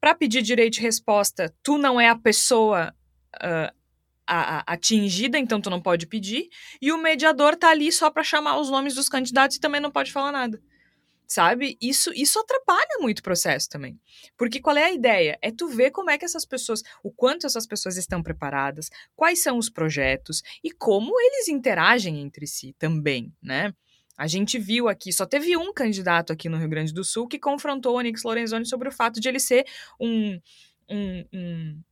[0.00, 2.94] Para pedir direito de resposta, tu não é a pessoa
[3.36, 3.76] uh,
[4.26, 6.48] a, a, atingida, então tu não pode pedir.
[6.80, 9.90] E o mediador tá ali só para chamar os nomes dos candidatos e também não
[9.90, 10.60] pode falar nada
[11.26, 11.76] sabe?
[11.80, 13.98] Isso isso atrapalha muito o processo também.
[14.36, 15.38] Porque qual é a ideia?
[15.42, 19.42] É tu ver como é que essas pessoas, o quanto essas pessoas estão preparadas, quais
[19.42, 23.72] são os projetos e como eles interagem entre si também, né?
[24.16, 27.38] A gente viu aqui, só teve um candidato aqui no Rio Grande do Sul que
[27.38, 29.66] confrontou o Onix Lorenzoni sobre o fato de ele ser
[30.00, 30.40] um,
[30.88, 31.82] um, um,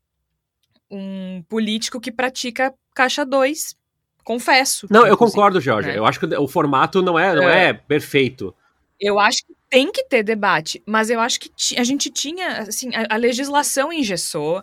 [0.91, 3.77] um político que pratica caixa 2
[4.25, 4.87] confesso.
[4.91, 5.91] Não, eu concordo, Jorge.
[5.91, 5.99] Né?
[5.99, 7.69] Eu acho que o formato não é, não é.
[7.69, 8.55] é perfeito.
[9.01, 12.91] Eu acho que tem que ter debate, mas eu acho que a gente tinha, assim,
[12.95, 14.61] a, a legislação engessou.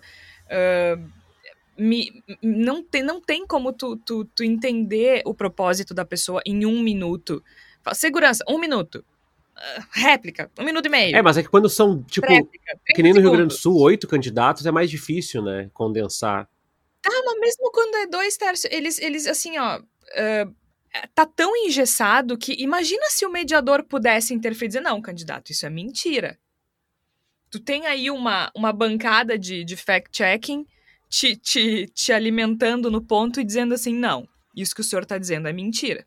[0.48, 1.22] Uh,
[1.78, 6.66] me, não, tem, não tem como tu, tu, tu entender o propósito da pessoa em
[6.66, 7.44] um minuto.
[7.94, 9.04] Segurança, um minuto.
[9.58, 11.16] Uh, réplica, um minuto e meio.
[11.16, 13.78] É, mas é que quando são, tipo, réplica, que nem no Rio Grande do Sul,
[13.82, 16.48] oito candidatos, é mais difícil, né, condensar.
[17.02, 19.80] Tá, mas mesmo quando é dois terços, eles, eles assim, ó.
[19.80, 20.56] Uh,
[21.14, 25.66] tá tão engessado que imagina se o mediador pudesse interferir e dizer: não, candidato, isso
[25.66, 26.40] é mentira.
[27.50, 30.66] Tu tem aí uma, uma bancada de, de fact-checking
[31.10, 35.18] te, te, te alimentando no ponto e dizendo assim: não, isso que o senhor tá
[35.18, 36.06] dizendo é mentira.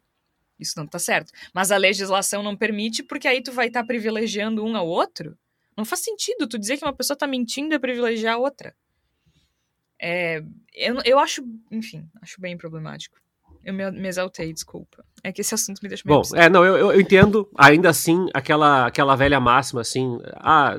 [0.59, 1.33] Isso não tá certo.
[1.53, 5.37] Mas a legislação não permite, porque aí tu vai estar tá privilegiando um ao outro.
[5.77, 8.75] Não faz sentido tu dizer que uma pessoa tá mentindo e privilegiar a outra.
[10.01, 13.19] É, eu, eu acho, enfim, acho bem problemático.
[13.65, 15.05] Eu me, me, exaltei, desculpa.
[15.23, 18.27] É que esse assunto me deixa meio Bom, é, não, eu, eu, entendo, ainda assim,
[18.35, 20.79] aquela, aquela velha máxima, assim, ah,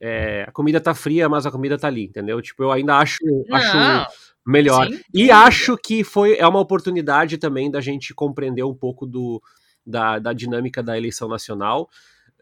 [0.00, 2.40] é, a comida tá fria, mas a comida tá ali, entendeu?
[2.40, 3.18] Tipo, eu ainda acho,
[3.50, 4.12] acho
[4.46, 4.86] melhor.
[4.86, 5.30] Sim, e sim.
[5.30, 9.42] acho que foi, é uma oportunidade também da gente compreender um pouco do,
[9.84, 11.88] da, da dinâmica da eleição nacional.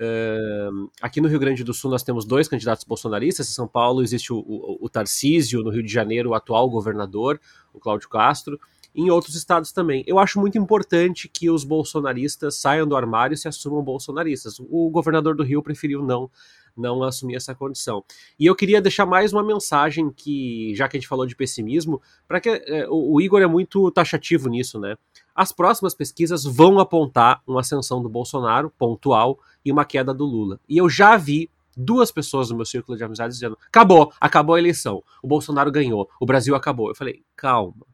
[0.01, 3.49] Uh, aqui no Rio Grande do Sul nós temos dois candidatos bolsonaristas.
[3.49, 7.41] Em São Paulo existe o, o, o Tarcísio, no Rio de Janeiro o atual governador,
[7.73, 8.61] o Cláudio Castro
[8.95, 10.03] em outros estados também.
[10.07, 14.59] Eu acho muito importante que os bolsonaristas saiam do armário e se assumam bolsonaristas.
[14.61, 16.31] O governador do Rio preferiu não
[16.79, 18.05] não assumir essa condição.
[18.39, 22.01] E eu queria deixar mais uma mensagem que, já que a gente falou de pessimismo,
[22.27, 24.97] para que é, o, Igor é muito taxativo nisso, né?
[25.35, 30.61] As próximas pesquisas vão apontar uma ascensão do Bolsonaro, pontual, e uma queda do Lula.
[30.69, 34.59] E eu já vi duas pessoas no meu círculo de amizades dizendo: acabou, acabou a
[34.59, 36.89] eleição, o Bolsonaro ganhou, o Brasil acabou.
[36.89, 37.87] Eu falei: calma,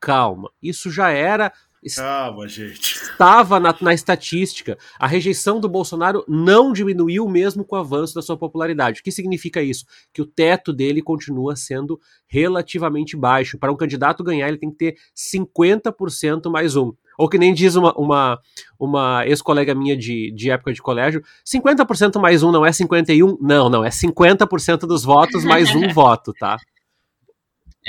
[0.00, 0.50] calma.
[0.62, 1.52] Isso já era.
[1.96, 2.94] Calma, gente.
[2.94, 4.76] Estava na, na, estatística.
[4.98, 9.00] A rejeição do Bolsonaro não diminuiu mesmo com o avanço da sua popularidade.
[9.00, 9.84] O que significa isso?
[10.12, 13.58] Que o teto dele continua sendo relativamente baixo.
[13.58, 16.92] Para um candidato ganhar, ele tem que ter 50% mais um.
[17.16, 18.38] Ou que nem diz uma, uma,
[18.78, 23.38] uma ex-colega minha de, de época de colégio, 50% mais um não é 51?
[23.40, 26.56] Não, não, é 50% dos votos mais um voto, tá?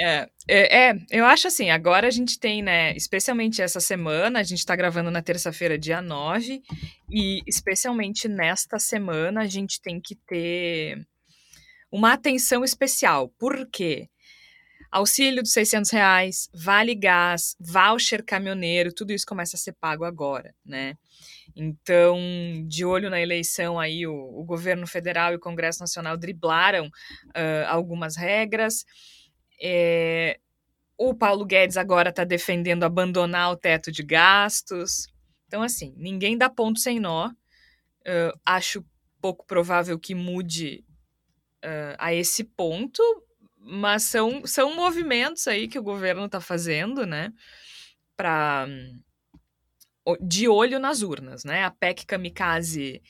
[0.02, 4.44] É, é, é, eu acho assim, agora a gente tem, né, especialmente essa semana, a
[4.44, 6.62] gente tá gravando na terça-feira, dia 9,
[7.10, 11.06] e especialmente nesta semana a gente tem que ter
[11.92, 13.28] uma atenção especial.
[13.38, 14.08] Por quê?
[14.90, 20.56] Auxílio dos 600 reais, vale gás, voucher caminhoneiro, tudo isso começa a ser pago agora,
[20.66, 20.96] né?
[21.56, 22.18] Então,
[22.68, 27.68] de olho na eleição aí, o, o governo federal e o Congresso Nacional driblaram uh,
[27.68, 28.86] algumas regras,
[29.62, 30.40] é,
[30.98, 35.08] o Paulo Guedes agora está defendendo abandonar o teto de gastos.
[35.48, 37.30] Então, assim, ninguém dá ponto sem nó.
[37.30, 38.86] Uh, acho
[39.22, 40.84] pouco provável que mude
[41.64, 43.02] uh, a esse ponto,
[43.58, 47.32] mas são, são movimentos aí que o governo está fazendo, né?
[48.16, 48.68] Pra,
[50.22, 51.64] de olho nas urnas, né?
[51.64, 53.02] A PEC Kamikaze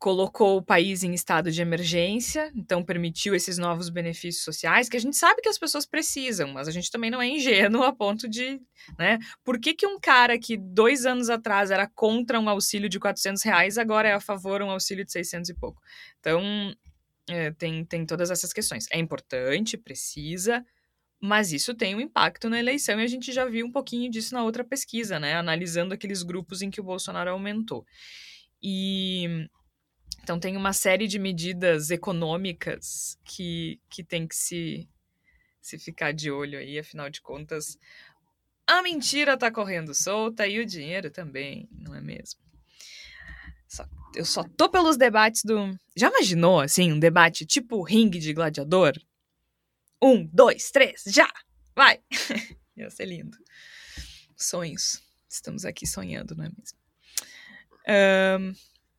[0.00, 5.00] colocou o país em estado de emergência, então permitiu esses novos benefícios sociais, que a
[5.00, 8.26] gente sabe que as pessoas precisam, mas a gente também não é ingênuo a ponto
[8.26, 8.58] de,
[8.98, 9.18] né?
[9.44, 13.42] Por que, que um cara que dois anos atrás era contra um auxílio de 400
[13.42, 15.82] reais, agora é a favor um auxílio de 600 e pouco?
[16.18, 16.42] Então,
[17.28, 18.86] é, tem, tem todas essas questões.
[18.90, 20.64] É importante, precisa,
[21.20, 24.32] mas isso tem um impacto na eleição e a gente já viu um pouquinho disso
[24.32, 25.34] na outra pesquisa, né?
[25.34, 27.84] Analisando aqueles grupos em que o Bolsonaro aumentou.
[28.62, 29.46] E
[30.22, 34.88] então tem uma série de medidas econômicas que, que tem que se,
[35.60, 37.78] se ficar de olho aí, afinal de contas,
[38.66, 42.40] a mentira tá correndo solta e o dinheiro também, não é mesmo?
[43.66, 45.76] Só, eu só tô pelos debates do.
[45.96, 48.92] Já imaginou, assim, um debate tipo ringue de gladiador?
[50.02, 51.28] Um, dois, três, já!
[51.74, 52.00] Vai!
[52.76, 53.36] Ia ser lindo.
[54.36, 55.02] Sonhos.
[55.28, 56.78] Estamos aqui sonhando, não é mesmo?
[57.88, 58.54] Um,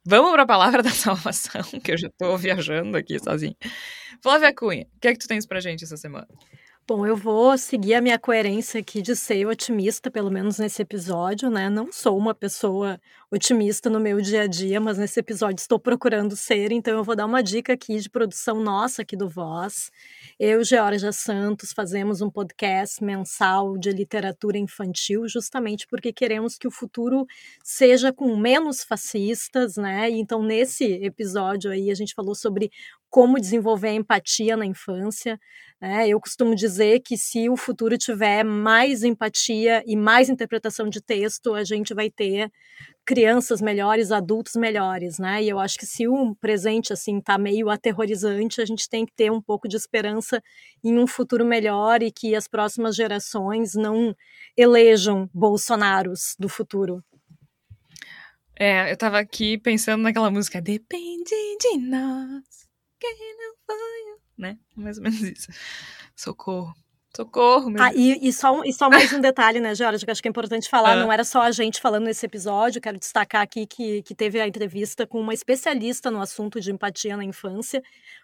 [0.06, 3.56] Vamos para a palavra da salvação, que eu já estou viajando aqui sozinho.
[4.22, 6.28] Flávia Cunha, o que é que tu tens para gente essa semana?
[6.94, 11.50] Bom, eu vou seguir a minha coerência aqui de ser otimista, pelo menos nesse episódio,
[11.50, 11.70] né?
[11.70, 13.00] Não sou uma pessoa
[13.32, 17.16] otimista no meu dia a dia, mas nesse episódio estou procurando ser, então eu vou
[17.16, 19.89] dar uma dica aqui de produção nossa aqui do Voz.
[20.38, 26.72] Eu, Georgia Santos, fazemos um podcast mensal de literatura infantil, justamente porque queremos que o
[26.72, 27.26] futuro
[27.64, 30.10] seja com menos fascistas, né?
[30.10, 32.70] Então, nesse episódio aí, a gente falou sobre
[33.12, 35.38] como desenvolver a empatia na infância.
[35.82, 36.07] Né?
[36.07, 41.53] Eu costumo dizer que se o futuro tiver mais empatia e mais interpretação de texto,
[41.53, 42.49] a gente vai ter
[43.05, 45.43] crianças melhores, adultos melhores, né?
[45.43, 49.12] E eu acho que se o presente assim tá meio aterrorizante, a gente tem que
[49.14, 50.41] ter um pouco de esperança
[50.84, 54.16] em um futuro melhor e que as próximas gerações não
[54.55, 57.03] elejam Bolsonaros do futuro.
[58.57, 62.70] É, eu tava aqui pensando naquela música Depende de nós
[63.10, 64.58] quem não foi, né?
[64.76, 65.47] Mais ou menos isso.
[66.16, 66.74] Socorro.
[67.14, 70.22] Socorro, meu ah, e, e, só, e só mais um detalhe, né, Jorge, que acho
[70.22, 70.95] que é importante falar, ah.
[70.95, 74.47] não era só a gente falando nesse episódio, quero destacar aqui que, que teve a
[74.47, 77.84] entrevista com uma especialista no assunto de empatia na infância,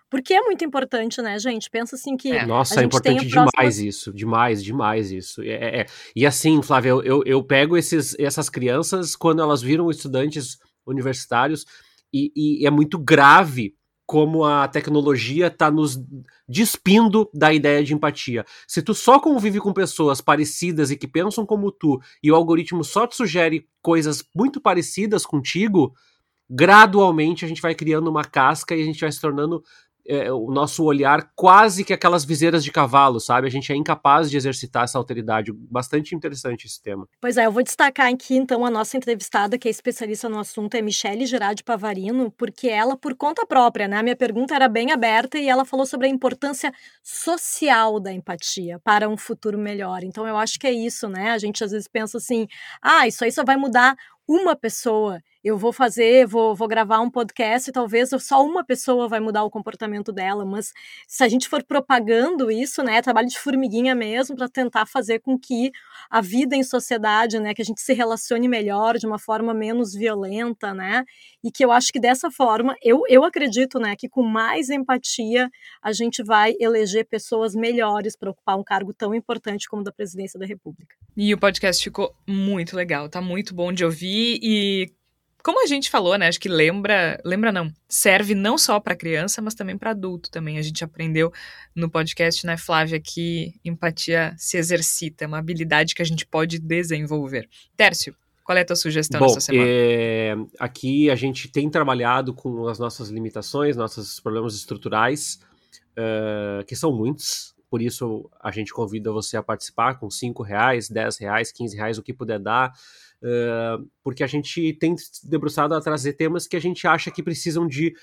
[0.10, 1.70] porque é muito importante, né, gente?
[1.70, 2.32] Pensa assim que.
[2.32, 2.46] É.
[2.46, 5.42] Nossa, é importante demais isso, demais, demais isso.
[5.42, 5.86] É, é, é.
[6.16, 11.66] E assim, Flávia, eu, eu, eu, pego esses, essas crianças quando elas viram estudantes universitários
[12.14, 13.76] e, e é muito grave
[14.08, 16.02] como a tecnologia está nos
[16.48, 18.46] despindo da ideia de empatia.
[18.66, 22.86] Se tu só convive com pessoas parecidas e que pensam como tu, e o algoritmo
[22.86, 25.94] só te sugere coisas muito parecidas contigo,
[26.50, 29.62] gradualmente a gente vai criando uma casca e a gente vai se tornando
[30.08, 33.48] é, o nosso olhar quase que aquelas viseiras de cavalo, sabe?
[33.48, 35.52] A gente é incapaz de exercitar essa alteridade.
[35.52, 37.08] Bastante interessante esse tema.
[37.20, 40.76] Pois é, eu vou destacar aqui então a nossa entrevistada, que é especialista no assunto,
[40.76, 43.98] é Michele Girardi Pavarino, porque ela, por conta própria, né?
[43.98, 46.72] A minha pergunta era bem aberta e ela falou sobre a importância
[47.04, 50.04] social da empatia para um futuro melhor.
[50.04, 51.32] Então eu acho que é isso, né?
[51.32, 52.48] A gente às vezes pensa assim,
[52.82, 53.96] ah, isso aí só vai mudar
[54.28, 59.08] uma pessoa eu vou fazer, vou, vou gravar um podcast e talvez só uma pessoa
[59.08, 60.74] vai mudar o comportamento dela, mas
[61.08, 65.40] se a gente for propagando isso, né, trabalho de formiguinha mesmo para tentar fazer com
[65.40, 65.72] que
[66.10, 69.94] a vida em sociedade, né, que a gente se relacione melhor de uma forma menos
[69.94, 71.06] violenta, né,
[71.42, 75.50] e que eu acho que dessa forma, eu, eu acredito, né, que com mais empatia
[75.82, 79.94] a gente vai eleger pessoas melhores para ocupar um cargo tão importante como o da
[79.94, 80.94] presidência da República.
[81.16, 84.92] E o podcast ficou muito legal, tá muito bom de ouvir e
[85.48, 86.28] como a gente falou, né?
[86.28, 90.58] Acho que lembra, lembra não, serve não só para criança, mas também para adulto também.
[90.58, 91.32] A gente aprendeu
[91.74, 96.60] no podcast, né, Flávia, que empatia se exercita, é uma habilidade que a gente pode
[96.60, 97.48] desenvolver.
[97.78, 98.14] Tércio,
[98.44, 99.66] qual é a tua sugestão Bom, essa semana?
[99.70, 105.40] É, aqui a gente tem trabalhado com as nossas limitações, nossos problemas estruturais,
[105.92, 107.56] uh, que são muitos.
[107.70, 111.98] Por isso a gente convida você a participar com 5 reais, 10 reais, 15 reais,
[111.98, 112.74] o que puder dar
[114.04, 117.94] porque a gente tem debruçado a trazer temas que a gente acha que precisam de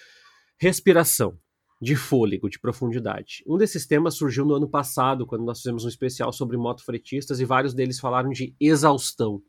[0.58, 1.38] respiração,
[1.80, 3.42] de fôlego, de profundidade.
[3.46, 7.44] Um desses temas surgiu no ano passado, quando nós fizemos um especial sobre motofretistas e
[7.44, 9.42] vários deles falaram de exaustão.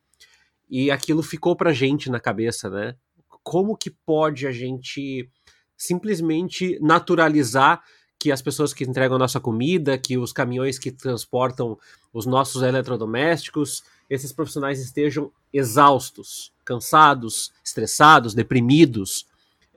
[0.69, 2.95] E aquilo ficou pra gente na cabeça, né?
[3.43, 5.29] Como que pode a gente
[5.77, 7.83] simplesmente naturalizar
[8.19, 11.77] que as pessoas que entregam nossa comida, que os caminhões que transportam
[12.11, 19.25] os nossos eletrodomésticos, esses profissionais estejam exaustos, cansados, estressados, deprimidos.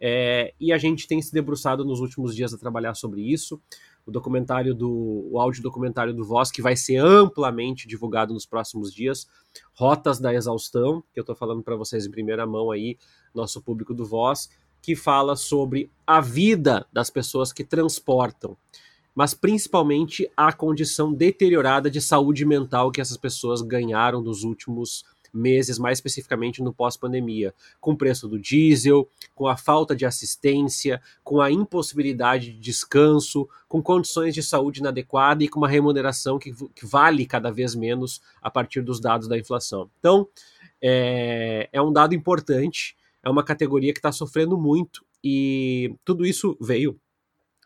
[0.01, 3.61] É, e a gente tem se debruçado nos últimos dias a trabalhar sobre isso.
[4.07, 8.93] O documentário do o áudio documentário do Voz, que vai ser amplamente divulgado nos próximos
[8.93, 9.27] dias,
[9.75, 12.97] Rotas da Exaustão, que eu estou falando para vocês em primeira mão aí,
[13.35, 14.49] nosso público do Voz,
[14.81, 18.57] que fala sobre a vida das pessoas que transportam
[19.19, 25.05] mas principalmente a condição deteriorada de saúde mental que essas pessoas ganharam nos últimos
[25.35, 31.03] meses, mais especificamente no pós-pandemia, com o preço do diesel, com a falta de assistência,
[31.25, 36.53] com a impossibilidade de descanso, com condições de saúde inadequada e com uma remuneração que,
[36.73, 39.91] que vale cada vez menos a partir dos dados da inflação.
[39.99, 40.29] Então,
[40.81, 46.57] é, é um dado importante, é uma categoria que está sofrendo muito e tudo isso
[46.61, 46.97] veio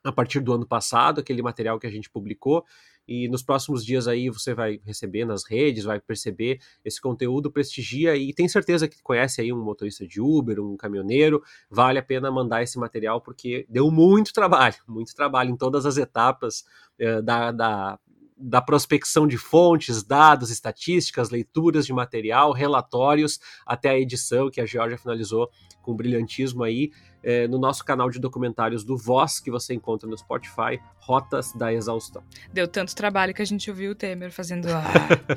[0.05, 2.64] a partir do ano passado, aquele material que a gente publicou.
[3.07, 8.16] E nos próximos dias aí você vai receber nas redes, vai perceber esse conteúdo, prestigia
[8.16, 12.30] e tem certeza que conhece aí um motorista de Uber, um caminhoneiro, vale a pena
[12.30, 16.64] mandar esse material porque deu muito trabalho, muito trabalho em todas as etapas
[16.98, 17.98] eh, da, da,
[18.43, 24.66] da prospecção de fontes, dados, estatísticas, leituras de material, relatórios, até a edição que a
[24.66, 25.49] Georgia finalizou
[25.80, 26.90] com brilhantismo aí
[27.22, 31.72] é, no nosso canal de documentários do Voz, que você encontra no Spotify, Rotas da
[31.72, 32.22] Exaustão.
[32.53, 34.66] Deu tanto trabalho que a gente ouviu o Temer fazendo.
[34.66, 34.84] Ah,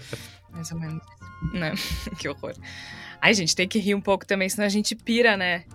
[0.52, 1.04] mais ou menos.
[1.54, 1.74] Não, né?
[2.18, 2.54] que horror.
[3.22, 5.66] Ai, gente, tem que rir um pouco também, senão a gente pira, né?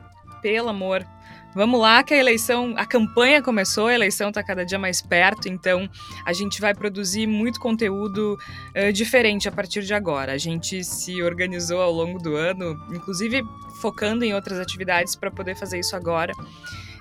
[0.42, 1.06] Pelo amor.
[1.54, 5.48] Vamos lá, que a eleição, a campanha começou, a eleição está cada dia mais perto,
[5.48, 5.88] então
[6.24, 8.38] a gente vai produzir muito conteúdo
[8.76, 10.32] uh, diferente a partir de agora.
[10.32, 13.42] A gente se organizou ao longo do ano, inclusive
[13.80, 16.32] focando em outras atividades para poder fazer isso agora.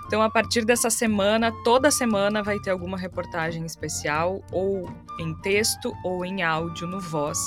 [0.07, 5.93] Então, a partir dessa semana, toda semana vai ter alguma reportagem especial, ou em texto
[6.03, 7.37] ou em áudio no Voz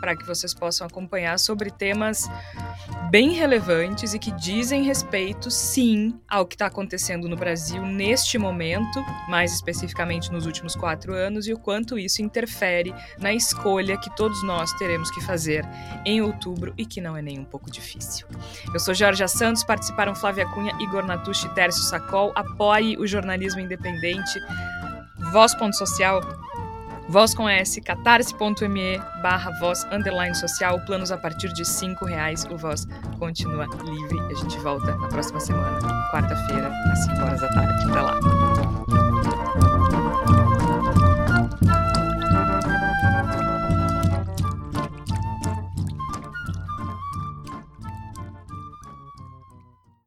[0.00, 2.28] para que vocês possam acompanhar sobre temas
[3.10, 9.04] bem relevantes e que dizem respeito, sim, ao que está acontecendo no Brasil neste momento,
[9.28, 14.42] mais especificamente nos últimos quatro anos, e o quanto isso interfere na escolha que todos
[14.42, 15.64] nós teremos que fazer
[16.04, 18.26] em outubro e que não é nem um pouco difícil.
[18.72, 22.32] Eu sou Jorge Santos, participaram Flávia Cunha, Igor Natucci e Tércio Sacol.
[22.34, 24.40] Apoie o jornalismo independente.
[25.32, 26.20] Voz.social
[27.08, 32.44] Voz com S, catarse.me barra voz underline social, planos a partir de cinco reais.
[32.50, 32.86] O Voz
[33.18, 34.18] continua livre.
[34.18, 35.78] A gente volta na próxima semana,
[36.10, 37.90] quarta-feira, às 5 horas da tarde.
[37.90, 38.95] Até lá.